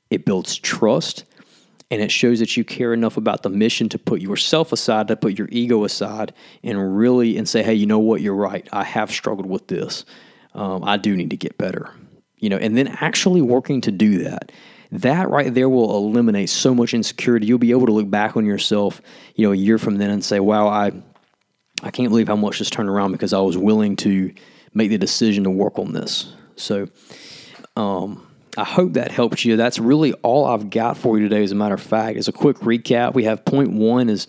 it 0.09 0.25
builds 0.25 0.57
trust 0.57 1.25
and 1.93 2.01
it 2.01 2.11
shows 2.11 2.39
that 2.39 2.57
you 2.57 2.63
care 2.63 2.93
enough 2.93 3.17
about 3.17 3.43
the 3.43 3.49
mission 3.49 3.89
to 3.89 3.99
put 3.99 4.21
yourself 4.21 4.71
aside 4.71 5.07
to 5.07 5.15
put 5.15 5.37
your 5.37 5.47
ego 5.51 5.83
aside 5.83 6.33
and 6.63 6.97
really 6.97 7.37
and 7.37 7.47
say 7.47 7.63
hey 7.63 7.73
you 7.73 7.85
know 7.85 7.99
what? 7.99 8.21
You're 8.21 8.35
right. 8.35 8.67
I 8.71 8.83
have 8.83 9.11
struggled 9.11 9.45
with 9.45 9.67
this. 9.67 10.05
Um, 10.55 10.83
i 10.83 10.97
do 10.97 11.15
need 11.15 11.31
to 11.31 11.37
get 11.37 11.57
better. 11.57 11.91
You 12.37 12.49
know 12.49 12.57
and 12.57 12.77
then 12.77 12.87
actually 12.87 13.41
working 13.41 13.81
to 13.81 13.91
do 13.91 14.23
that 14.23 14.51
that 14.91 15.29
right 15.29 15.51
there 15.51 15.69
will 15.69 15.95
eliminate 15.95 16.49
so 16.49 16.75
much 16.75 16.93
insecurity. 16.93 17.47
You'll 17.47 17.57
be 17.57 17.71
able 17.71 17.87
to 17.87 17.93
look 17.93 18.09
back 18.09 18.35
on 18.37 18.45
yourself 18.45 19.01
you 19.35 19.45
know 19.45 19.53
a 19.53 19.55
year 19.55 19.77
from 19.77 19.97
then 19.97 20.09
and 20.09 20.23
say 20.23 20.39
wow 20.39 20.67
i 20.67 20.91
i 21.83 21.91
can't 21.91 22.09
believe 22.09 22.27
how 22.27 22.35
much 22.35 22.59
this 22.59 22.69
turned 22.69 22.89
around 22.89 23.11
because 23.11 23.33
i 23.33 23.39
was 23.39 23.57
willing 23.57 23.95
to 23.95 24.33
make 24.73 24.89
the 24.89 24.97
decision 24.97 25.43
to 25.43 25.49
work 25.49 25.77
on 25.79 25.93
this. 25.93 26.33
So 26.55 26.87
um, 27.75 28.27
I 28.55 28.63
hope 28.63 28.93
that 28.93 29.11
helped 29.11 29.43
you. 29.43 29.57
That's 29.57 29.79
really 29.79 30.13
all 30.13 30.45
I've 30.45 30.69
got 30.69 30.97
for 30.97 31.17
you 31.17 31.27
today, 31.27 31.43
as 31.43 31.51
a 31.51 31.55
matter 31.55 31.73
of 31.73 31.81
fact. 31.81 32.17
As 32.19 32.27
a 32.27 32.31
quick 32.31 32.57
recap, 32.57 33.15
we 33.15 33.23
have 33.23 33.43
point 33.45 33.71
one 33.71 34.09
is 34.09 34.27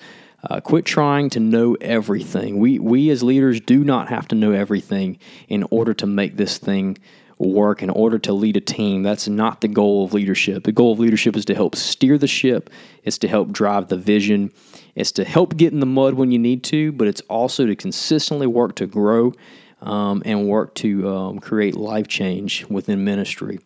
uh, 0.48 0.60
quit 0.60 0.86
trying 0.86 1.28
to 1.30 1.40
know 1.40 1.76
everything. 1.80 2.58
We, 2.58 2.78
we 2.78 3.10
as 3.10 3.22
leaders 3.22 3.60
do 3.60 3.84
not 3.84 4.08
have 4.08 4.26
to 4.28 4.34
know 4.34 4.52
everything 4.52 5.18
in 5.48 5.64
order 5.70 5.92
to 5.94 6.06
make 6.06 6.36
this 6.36 6.56
thing 6.56 6.96
work, 7.38 7.82
in 7.82 7.90
order 7.90 8.18
to 8.20 8.32
lead 8.32 8.56
a 8.56 8.60
team. 8.60 9.02
That's 9.02 9.28
not 9.28 9.60
the 9.60 9.68
goal 9.68 10.04
of 10.04 10.14
leadership. 10.14 10.64
The 10.64 10.72
goal 10.72 10.92
of 10.92 10.98
leadership 10.98 11.36
is 11.36 11.44
to 11.46 11.54
help 11.54 11.76
steer 11.76 12.16
the 12.16 12.26
ship, 12.26 12.70
it's 13.02 13.18
to 13.18 13.28
help 13.28 13.52
drive 13.52 13.88
the 13.88 13.96
vision, 13.96 14.52
it's 14.94 15.12
to 15.12 15.24
help 15.24 15.56
get 15.56 15.72
in 15.72 15.80
the 15.80 15.86
mud 15.86 16.14
when 16.14 16.30
you 16.30 16.38
need 16.38 16.62
to, 16.64 16.92
but 16.92 17.08
it's 17.08 17.20
also 17.22 17.66
to 17.66 17.76
consistently 17.76 18.46
work 18.46 18.74
to 18.76 18.86
grow 18.86 19.34
um, 19.82 20.22
and 20.24 20.48
work 20.48 20.74
to 20.76 21.08
um, 21.10 21.38
create 21.40 21.74
life 21.74 22.08
change 22.08 22.64
within 22.66 23.04
ministry. 23.04 23.58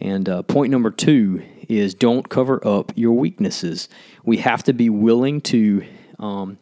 And 0.00 0.28
uh, 0.28 0.42
point 0.42 0.70
number 0.70 0.90
two 0.90 1.42
is 1.68 1.94
don't 1.94 2.28
cover 2.28 2.66
up 2.66 2.92
your 2.94 3.12
weaknesses. 3.12 3.88
We 4.24 4.38
have 4.38 4.62
to 4.64 4.72
be 4.72 4.88
willing 4.88 5.40
to, 5.42 5.84
um, 6.18 6.58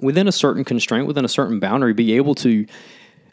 within 0.00 0.28
a 0.28 0.32
certain 0.32 0.64
constraint, 0.64 1.06
within 1.06 1.24
a 1.24 1.28
certain 1.28 1.60
boundary, 1.60 1.94
be 1.94 2.14
able 2.14 2.34
to 2.36 2.66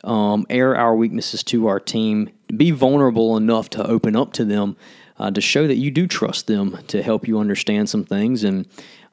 um, 0.04 0.46
air 0.50 0.76
our 0.76 0.96
weaknesses 0.96 1.44
to 1.44 1.68
our 1.68 1.80
team, 1.80 2.30
be 2.56 2.72
vulnerable 2.72 3.38
enough 3.38 3.70
to 3.72 3.86
open 3.86 4.16
up 4.16 4.34
to 4.34 4.46
them, 4.46 4.76
uh, 5.20 5.32
to 5.32 5.42
show 5.42 5.68
that 5.68 5.76
you 5.76 5.92
do 5.92 6.08
trust 6.08 6.48
them 6.48 6.78
to 6.88 7.02
help 7.02 7.28
you 7.28 7.40
understand 7.40 7.90
some 7.90 8.04
things. 8.04 8.44
And 8.44 8.68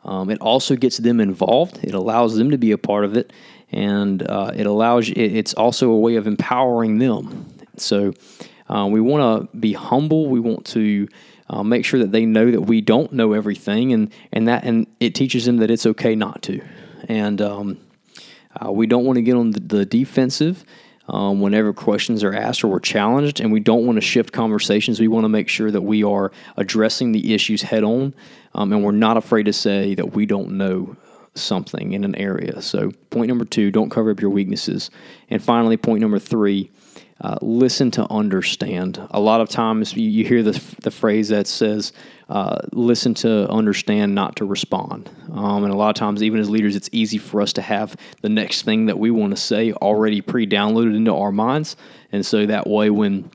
um, 0.04 0.30
it 0.30 0.40
also 0.40 0.76
gets 0.76 0.96
them 0.98 1.20
involved, 1.20 1.80
it 1.82 1.94
allows 1.94 2.36
them 2.36 2.50
to 2.50 2.58
be 2.58 2.72
a 2.72 2.78
part 2.78 3.04
of 3.04 3.16
it, 3.16 3.32
and 3.70 4.22
uh, 4.22 4.50
it 4.54 4.66
allows, 4.66 5.10
it, 5.10 5.18
it's 5.18 5.52
also 5.54 5.90
a 5.90 5.98
way 5.98 6.16
of 6.16 6.26
empowering 6.26 6.98
them. 6.98 7.46
So, 7.76 8.14
uh, 8.70 8.86
we 8.86 9.00
want 9.00 9.50
to 9.50 9.56
be 9.56 9.72
humble. 9.72 10.28
We 10.28 10.40
want 10.40 10.64
to 10.66 11.08
uh, 11.48 11.64
make 11.64 11.84
sure 11.84 11.98
that 12.00 12.12
they 12.12 12.24
know 12.24 12.50
that 12.50 12.62
we 12.62 12.80
don't 12.80 13.12
know 13.12 13.32
everything, 13.32 13.92
and 13.92 14.12
and 14.32 14.46
that 14.48 14.64
and 14.64 14.86
it 15.00 15.14
teaches 15.14 15.44
them 15.44 15.56
that 15.58 15.70
it's 15.70 15.86
okay 15.86 16.14
not 16.14 16.42
to. 16.42 16.62
And 17.08 17.42
um, 17.42 17.78
uh, 18.64 18.70
we 18.70 18.86
don't 18.86 19.04
want 19.04 19.16
to 19.16 19.22
get 19.22 19.34
on 19.34 19.50
the, 19.50 19.60
the 19.60 19.84
defensive. 19.84 20.64
Um, 21.08 21.40
whenever 21.40 21.72
questions 21.72 22.22
are 22.22 22.32
asked 22.32 22.62
or 22.62 22.68
we're 22.68 22.78
challenged, 22.78 23.40
and 23.40 23.50
we 23.50 23.58
don't 23.58 23.84
want 23.84 23.96
to 23.96 24.00
shift 24.00 24.32
conversations. 24.32 25.00
We 25.00 25.08
want 25.08 25.24
to 25.24 25.28
make 25.28 25.48
sure 25.48 25.72
that 25.72 25.82
we 25.82 26.04
are 26.04 26.30
addressing 26.56 27.10
the 27.10 27.34
issues 27.34 27.62
head 27.62 27.82
on, 27.82 28.14
um, 28.54 28.72
and 28.72 28.84
we're 28.84 28.92
not 28.92 29.16
afraid 29.16 29.46
to 29.46 29.52
say 29.52 29.96
that 29.96 30.12
we 30.12 30.24
don't 30.24 30.52
know 30.52 30.96
something 31.34 31.94
in 31.94 32.04
an 32.04 32.14
area. 32.14 32.62
So, 32.62 32.92
point 33.10 33.26
number 33.26 33.44
two, 33.44 33.72
don't 33.72 33.90
cover 33.90 34.12
up 34.12 34.20
your 34.20 34.30
weaknesses. 34.30 34.88
And 35.28 35.42
finally, 35.42 35.76
point 35.76 36.00
number 36.00 36.20
three, 36.20 36.70
uh, 37.20 37.36
listen 37.42 37.90
to 37.92 38.10
understand. 38.10 39.00
A 39.10 39.20
lot 39.20 39.40
of 39.40 39.48
times 39.48 39.94
you, 39.94 40.08
you 40.08 40.24
hear 40.24 40.42
the, 40.42 40.58
the 40.80 40.90
phrase 40.90 41.28
that 41.28 41.46
says, 41.46 41.92
uh, 42.30 42.58
listen 42.72 43.12
to 43.12 43.48
understand, 43.50 44.14
not 44.14 44.36
to 44.36 44.44
respond. 44.44 45.10
Um, 45.32 45.64
and 45.64 45.72
a 45.72 45.76
lot 45.76 45.90
of 45.90 45.96
times, 45.96 46.22
even 46.22 46.40
as 46.40 46.48
leaders, 46.48 46.76
it's 46.76 46.88
easy 46.92 47.18
for 47.18 47.42
us 47.42 47.52
to 47.54 47.62
have 47.62 47.96
the 48.22 48.28
next 48.28 48.62
thing 48.62 48.86
that 48.86 48.98
we 48.98 49.10
want 49.10 49.32
to 49.32 49.36
say 49.36 49.72
already 49.72 50.20
pre 50.20 50.46
downloaded 50.46 50.96
into 50.96 51.14
our 51.14 51.32
minds. 51.32 51.76
And 52.12 52.24
so 52.24 52.46
that 52.46 52.66
way, 52.66 52.88
when 52.88 53.30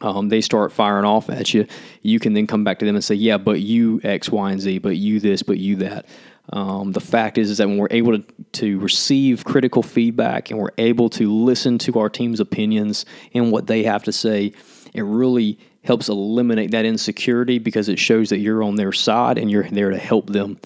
um, 0.00 0.28
they 0.28 0.40
start 0.40 0.72
firing 0.72 1.04
off 1.04 1.28
at 1.28 1.52
you, 1.52 1.66
you 2.02 2.18
can 2.18 2.32
then 2.32 2.46
come 2.46 2.64
back 2.64 2.78
to 2.78 2.86
them 2.86 2.94
and 2.94 3.04
say, 3.04 3.16
Yeah, 3.16 3.36
but 3.36 3.60
you 3.60 4.00
X, 4.02 4.30
Y, 4.30 4.52
and 4.52 4.60
Z, 4.60 4.78
but 4.78 4.96
you 4.96 5.20
this, 5.20 5.42
but 5.42 5.58
you 5.58 5.76
that. 5.76 6.06
Um, 6.52 6.92
the 6.92 7.00
fact 7.00 7.38
is, 7.38 7.50
is 7.50 7.58
that 7.58 7.68
when 7.68 7.78
we're 7.78 7.88
able 7.90 8.18
to, 8.18 8.24
to 8.52 8.78
receive 8.80 9.44
critical 9.44 9.82
feedback 9.82 10.50
and 10.50 10.58
we're 10.58 10.72
able 10.78 11.08
to 11.10 11.32
listen 11.32 11.78
to 11.78 11.98
our 11.98 12.08
team's 12.08 12.40
opinions 12.40 13.06
and 13.34 13.52
what 13.52 13.66
they 13.66 13.84
have 13.84 14.02
to 14.04 14.12
say, 14.12 14.52
it 14.92 15.02
really 15.02 15.58
helps 15.84 16.08
eliminate 16.08 16.72
that 16.72 16.84
insecurity 16.84 17.58
because 17.58 17.88
it 17.88 17.98
shows 17.98 18.30
that 18.30 18.38
you're 18.38 18.62
on 18.62 18.74
their 18.74 18.92
side 18.92 19.38
and 19.38 19.50
you're 19.50 19.68
there 19.68 19.90
to 19.90 19.98
help 19.98 20.28
them. 20.28 20.58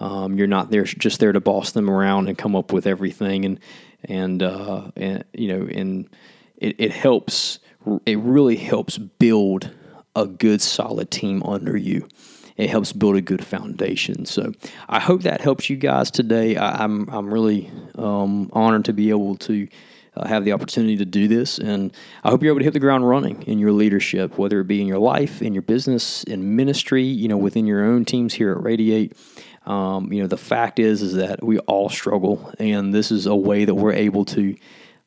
Um, 0.00 0.36
you're 0.36 0.46
not 0.46 0.70
there 0.70 0.84
just 0.84 1.20
there 1.20 1.32
to 1.32 1.40
boss 1.40 1.72
them 1.72 1.90
around 1.90 2.28
and 2.28 2.36
come 2.36 2.56
up 2.56 2.72
with 2.72 2.86
everything 2.86 3.44
and 3.44 3.60
and 4.04 4.42
uh, 4.42 4.90
and 4.96 5.24
you 5.32 5.48
know 5.48 5.66
and 5.66 6.08
it, 6.56 6.76
it 6.78 6.90
helps 6.90 7.60
it 8.06 8.18
really 8.18 8.56
helps 8.56 8.98
build 8.98 9.70
a 10.16 10.26
good 10.26 10.60
solid 10.60 11.10
team 11.10 11.42
under 11.44 11.76
you 11.76 12.08
it 12.56 12.70
helps 12.70 12.92
build 12.92 13.16
a 13.16 13.20
good 13.20 13.44
foundation. 13.44 14.26
So 14.26 14.52
I 14.88 15.00
hope 15.00 15.22
that 15.22 15.40
helps 15.40 15.70
you 15.70 15.76
guys 15.76 16.10
today. 16.10 16.56
I, 16.56 16.84
am 16.84 17.08
I'm, 17.08 17.14
I'm 17.14 17.34
really 17.34 17.70
um, 17.96 18.50
honored 18.52 18.86
to 18.86 18.92
be 18.92 19.10
able 19.10 19.36
to. 19.36 19.68
Uh, 20.14 20.28
have 20.28 20.44
the 20.44 20.52
opportunity 20.52 20.94
to 20.94 21.06
do 21.06 21.26
this. 21.26 21.58
And 21.58 21.90
I 22.22 22.28
hope 22.28 22.42
you're 22.42 22.52
able 22.52 22.58
to 22.58 22.64
hit 22.64 22.74
the 22.74 22.80
ground 22.80 23.08
running 23.08 23.44
in 23.44 23.58
your 23.58 23.72
leadership, 23.72 24.36
whether 24.36 24.60
it 24.60 24.66
be 24.66 24.82
in 24.82 24.86
your 24.86 24.98
life, 24.98 25.40
in 25.40 25.54
your 25.54 25.62
business, 25.62 26.22
in 26.24 26.54
ministry, 26.54 27.02
you 27.02 27.28
know, 27.28 27.38
within 27.38 27.66
your 27.66 27.82
own 27.82 28.04
teams 28.04 28.34
here 28.34 28.52
at 28.52 28.62
Radiate. 28.62 29.16
Um, 29.64 30.12
you 30.12 30.20
know, 30.20 30.26
the 30.26 30.36
fact 30.36 30.78
is, 30.78 31.00
is 31.00 31.14
that 31.14 31.42
we 31.42 31.60
all 31.60 31.88
struggle, 31.88 32.52
and 32.58 32.92
this 32.92 33.10
is 33.10 33.24
a 33.24 33.34
way 33.34 33.64
that 33.64 33.74
we're 33.74 33.94
able 33.94 34.26
to 34.26 34.54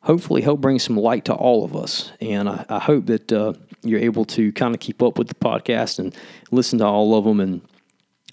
hopefully 0.06 0.42
help 0.42 0.62
bring 0.62 0.78
some 0.78 0.96
light 0.96 1.26
to 1.26 1.34
all 1.34 1.66
of 1.66 1.76
us. 1.76 2.12
And 2.22 2.48
I, 2.48 2.64
I 2.70 2.80
hope 2.80 3.08
that 3.08 3.34
uh, 3.34 3.54
you're 3.82 4.00
able 4.00 4.24
to 4.26 4.52
kind 4.52 4.74
of 4.76 4.80
keep 4.80 5.02
up 5.02 5.18
with 5.18 5.28
the 5.28 5.36
podcast 5.36 5.98
and 5.98 6.16
listen 6.52 6.80
to 6.80 6.86
all 6.86 7.16
of 7.16 7.26
them. 7.26 7.40
And 7.40 7.62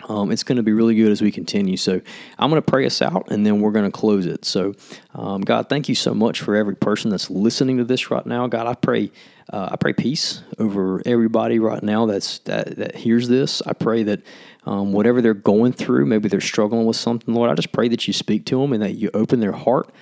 um, 0.06 0.30
it's 0.30 0.42
going 0.42 0.56
to 0.56 0.62
be 0.62 0.72
really 0.72 0.94
good 0.94 1.10
as 1.10 1.22
we 1.22 1.32
continue. 1.32 1.78
So 1.78 2.02
I'm 2.38 2.50
going 2.50 2.60
to 2.60 2.70
pray 2.70 2.84
us 2.84 3.00
out 3.00 3.30
and 3.30 3.46
then 3.46 3.62
we're 3.62 3.70
going 3.70 3.90
to 3.90 3.90
close 3.90 4.26
it. 4.26 4.44
So, 4.44 4.74
um, 5.14 5.40
God, 5.40 5.70
thank 5.70 5.88
you 5.88 5.94
so 5.94 6.12
much 6.12 6.40
for 6.40 6.56
every 6.56 6.76
person 6.76 7.10
that's 7.10 7.30
listening 7.30 7.78
to 7.78 7.84
this 7.84 8.10
right 8.10 8.26
now. 8.26 8.46
God, 8.46 8.66
I 8.66 8.74
pray. 8.74 9.10
Uh, 9.52 9.70
I 9.72 9.76
pray 9.76 9.92
peace 9.92 10.40
over 10.58 11.02
everybody 11.04 11.58
right 11.58 11.82
now 11.82 12.06
that's 12.06 12.38
that, 12.40 12.76
that 12.76 12.94
hears 12.94 13.28
this. 13.28 13.60
I 13.66 13.72
pray 13.72 14.02
that 14.04 14.22
um, 14.64 14.92
whatever 14.92 15.20
they're 15.20 15.34
going 15.34 15.72
through, 15.72 16.06
maybe 16.06 16.28
they're 16.28 16.40
struggling 16.40 16.86
with 16.86 16.96
something, 16.96 17.34
Lord, 17.34 17.50
I 17.50 17.54
just 17.54 17.72
pray 17.72 17.88
that 17.88 18.06
you 18.06 18.14
speak 18.14 18.46
to 18.46 18.60
them 18.60 18.72
and 18.72 18.82
that 18.82 18.92
you 18.92 19.10
open 19.12 19.40
their 19.40 19.52
heart 19.52 19.92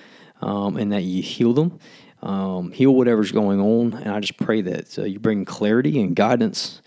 um, 0.41 0.77
and 0.77 0.91
that 0.91 1.03
you 1.03 1.21
heal 1.21 1.53
them. 1.53 1.79
um, 2.21 2.71
heal 2.71 2.93
whatever's 2.93 3.31
going 3.31 3.59
on. 3.59 3.93
And 3.93 4.09
I 4.09 4.19
just 4.19 4.37
pray 4.37 4.61
that 4.61 4.97
uh, 4.99 5.03
you 5.03 5.19
bring 5.19 5.45
clarity 5.45 5.99
and 6.01 6.15
guidance. 6.15 6.81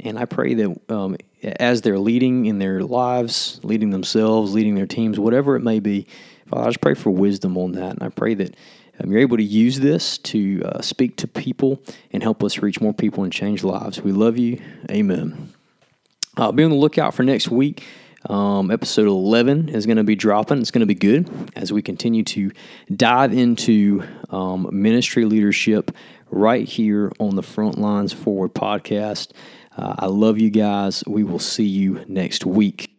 And 0.00 0.18
I 0.18 0.24
pray 0.26 0.54
that 0.54 0.80
um, 0.88 1.16
as 1.42 1.82
they're 1.82 1.98
leading 1.98 2.46
in 2.46 2.58
their 2.58 2.82
lives, 2.82 3.60
leading 3.62 3.90
themselves, 3.90 4.52
leading 4.54 4.74
their 4.74 4.86
teams, 4.86 5.18
whatever 5.18 5.56
it 5.56 5.60
may 5.60 5.80
be, 5.80 6.06
Father, 6.48 6.64
I 6.64 6.66
just 6.66 6.80
pray 6.80 6.94
for 6.94 7.10
wisdom 7.10 7.56
on 7.56 7.72
that. 7.72 7.90
And 7.92 8.02
I 8.02 8.10
pray 8.10 8.34
that 8.34 8.54
um, 9.00 9.10
you're 9.10 9.20
able 9.20 9.38
to 9.38 9.42
use 9.42 9.80
this 9.80 10.18
to 10.18 10.62
uh, 10.64 10.82
speak 10.82 11.16
to 11.18 11.28
people 11.28 11.80
and 12.12 12.22
help 12.22 12.44
us 12.44 12.58
reach 12.58 12.80
more 12.80 12.92
people 12.92 13.24
and 13.24 13.32
change 13.32 13.64
lives. 13.64 14.02
We 14.02 14.12
love 14.12 14.36
you. 14.36 14.60
Amen. 14.90 15.52
Uh, 16.36 16.52
be 16.52 16.64
on 16.64 16.70
the 16.70 16.76
lookout 16.76 17.14
for 17.14 17.22
next 17.22 17.48
week. 17.48 17.84
Um, 18.28 18.70
episode 18.70 19.06
11 19.06 19.68
is 19.68 19.86
going 19.86 19.98
to 19.98 20.04
be 20.04 20.16
dropping. 20.16 20.58
It's 20.58 20.70
going 20.70 20.80
to 20.80 20.86
be 20.86 20.94
good 20.94 21.28
as 21.56 21.72
we 21.72 21.82
continue 21.82 22.22
to 22.24 22.52
dive 22.94 23.32
into 23.32 24.02
um, 24.30 24.68
ministry 24.72 25.24
leadership 25.24 25.90
right 26.30 26.66
here 26.66 27.12
on 27.20 27.36
the 27.36 27.42
Front 27.42 27.78
Lines 27.78 28.12
Forward 28.12 28.54
podcast. 28.54 29.32
Uh, 29.76 29.94
I 29.98 30.06
love 30.06 30.38
you 30.38 30.50
guys. 30.50 31.04
We 31.06 31.24
will 31.24 31.38
see 31.38 31.66
you 31.66 32.04
next 32.08 32.46
week. 32.46 32.93